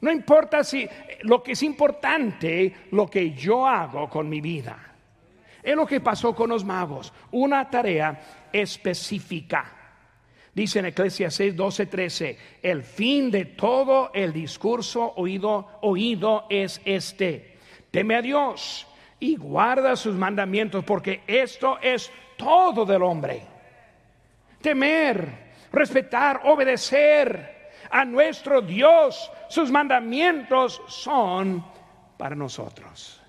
No 0.00 0.12
importa 0.12 0.62
si 0.62 0.88
lo 1.22 1.42
que 1.42 1.52
es 1.52 1.62
importante, 1.62 2.74
lo 2.90 3.08
que 3.08 3.32
yo 3.32 3.66
hago 3.66 4.08
con 4.08 4.28
mi 4.28 4.40
vida. 4.40 4.78
Es 5.62 5.74
lo 5.74 5.86
que 5.86 6.00
pasó 6.00 6.34
con 6.34 6.50
los 6.50 6.64
magos, 6.64 7.12
una 7.32 7.68
tarea 7.68 8.48
específica. 8.52 9.72
Dice 10.54 10.78
en 10.78 10.86
Eclesiastes 10.86 11.54
12, 11.54 11.86
13, 11.86 12.38
el 12.62 12.82
fin 12.82 13.30
de 13.30 13.46
todo 13.46 14.10
el 14.14 14.32
discurso 14.32 15.12
oído 15.16 16.46
es 16.48 16.80
este. 16.84 17.58
Teme 17.90 18.14
a 18.14 18.22
Dios 18.22 18.86
y 19.18 19.36
guarda 19.36 19.96
sus 19.96 20.14
mandamientos, 20.14 20.84
porque 20.84 21.22
esto 21.26 21.78
es 21.82 22.10
todo 22.36 22.86
del 22.86 23.02
hombre. 23.02 23.42
Temer, 24.62 25.46
respetar, 25.72 26.42
obedecer 26.44 27.55
a 27.90 28.04
nuestro 28.04 28.62
Dios. 28.62 29.30
Sus 29.48 29.70
mandamientos 29.70 30.80
son 30.88 31.64
para 32.16 32.34
nosotros. 32.34 33.20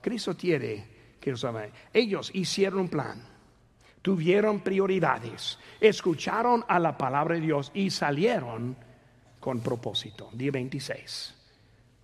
Cristo 0.00 0.36
quiere 0.36 1.16
que 1.20 1.30
nos 1.30 1.46
Ellos 1.92 2.30
hicieron 2.34 2.80
un 2.80 2.88
plan, 2.88 3.22
tuvieron 4.02 4.60
prioridades, 4.60 5.58
escucharon 5.80 6.64
a 6.68 6.78
la 6.78 6.98
palabra 6.98 7.36
de 7.36 7.40
Dios 7.40 7.70
y 7.74 7.90
salieron 7.90 8.76
con 9.40 9.60
propósito. 9.60 10.30
Día 10.32 10.50
26. 10.50 11.34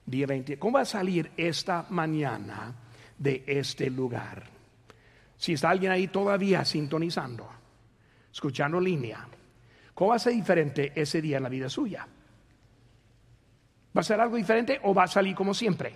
Día 0.06 0.26
20. 0.26 0.58
¿Cómo 0.58 0.74
va 0.74 0.80
a 0.80 0.86
salir 0.86 1.32
esta 1.36 1.86
mañana 1.90 2.74
de 3.18 3.44
este 3.46 3.90
lugar? 3.90 4.44
Si 5.36 5.52
está 5.54 5.70
alguien 5.70 5.92
ahí 5.92 6.08
todavía 6.08 6.64
sintonizando, 6.64 7.48
escuchando 8.32 8.80
línea 8.80 9.26
¿Cómo 9.94 10.10
va 10.10 10.16
a 10.16 10.20
ser 10.20 10.32
diferente 10.32 10.92
ese 10.94 11.20
día 11.20 11.38
en 11.38 11.42
la 11.42 11.48
vida 11.48 11.68
suya? 11.68 12.06
¿Va 13.96 14.00
a 14.00 14.04
ser 14.04 14.20
algo 14.20 14.36
diferente 14.36 14.80
o 14.84 14.94
va 14.94 15.04
a 15.04 15.08
salir 15.08 15.34
como 15.34 15.52
siempre? 15.52 15.94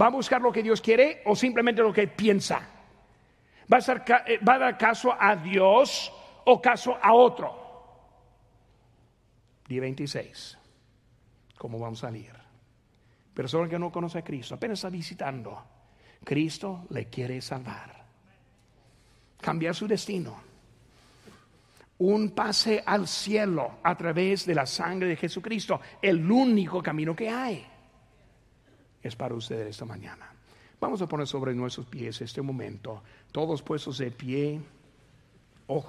¿Va 0.00 0.06
a 0.06 0.10
buscar 0.10 0.40
lo 0.40 0.52
que 0.52 0.62
Dios 0.62 0.80
quiere 0.80 1.22
o 1.24 1.34
simplemente 1.34 1.82
lo 1.82 1.92
que 1.92 2.06
piensa? 2.06 2.60
¿Va 3.72 3.78
a, 3.78 4.24
eh, 4.26 4.38
¿Va 4.46 4.54
a 4.54 4.58
dar 4.58 4.78
caso 4.78 5.14
a 5.18 5.36
Dios 5.36 6.12
o 6.44 6.60
caso 6.60 6.96
a 7.00 7.12
otro? 7.14 7.58
Día 9.66 9.80
26. 9.80 10.58
¿Cómo 11.56 11.78
vamos 11.78 12.02
a 12.04 12.08
salir? 12.08 12.32
Persona 13.34 13.68
que 13.68 13.78
no 13.78 13.90
conoce 13.90 14.18
a 14.18 14.24
Cristo, 14.24 14.54
apenas 14.54 14.78
está 14.78 14.90
visitando. 14.90 15.62
Cristo 16.24 16.86
le 16.90 17.06
quiere 17.06 17.40
salvar. 17.40 18.04
Cambiar 19.40 19.74
su 19.74 19.86
destino 19.86 20.49
un 22.00 22.30
pase 22.30 22.82
al 22.84 23.06
cielo 23.06 23.78
a 23.82 23.96
través 23.96 24.46
de 24.46 24.54
la 24.54 24.66
sangre 24.66 25.08
de 25.08 25.16
Jesucristo. 25.16 25.80
El 26.00 26.30
único 26.30 26.82
camino 26.82 27.14
que 27.14 27.28
hay 27.28 27.66
es 29.02 29.16
para 29.16 29.34
ustedes 29.34 29.68
esta 29.68 29.84
mañana. 29.84 30.32
Vamos 30.80 31.02
a 31.02 31.06
poner 31.06 31.26
sobre 31.26 31.54
nuestros 31.54 31.86
pies 31.86 32.20
este 32.22 32.40
momento, 32.40 33.02
todos 33.32 33.62
puestos 33.62 33.98
de 33.98 34.10
pie. 34.10 34.60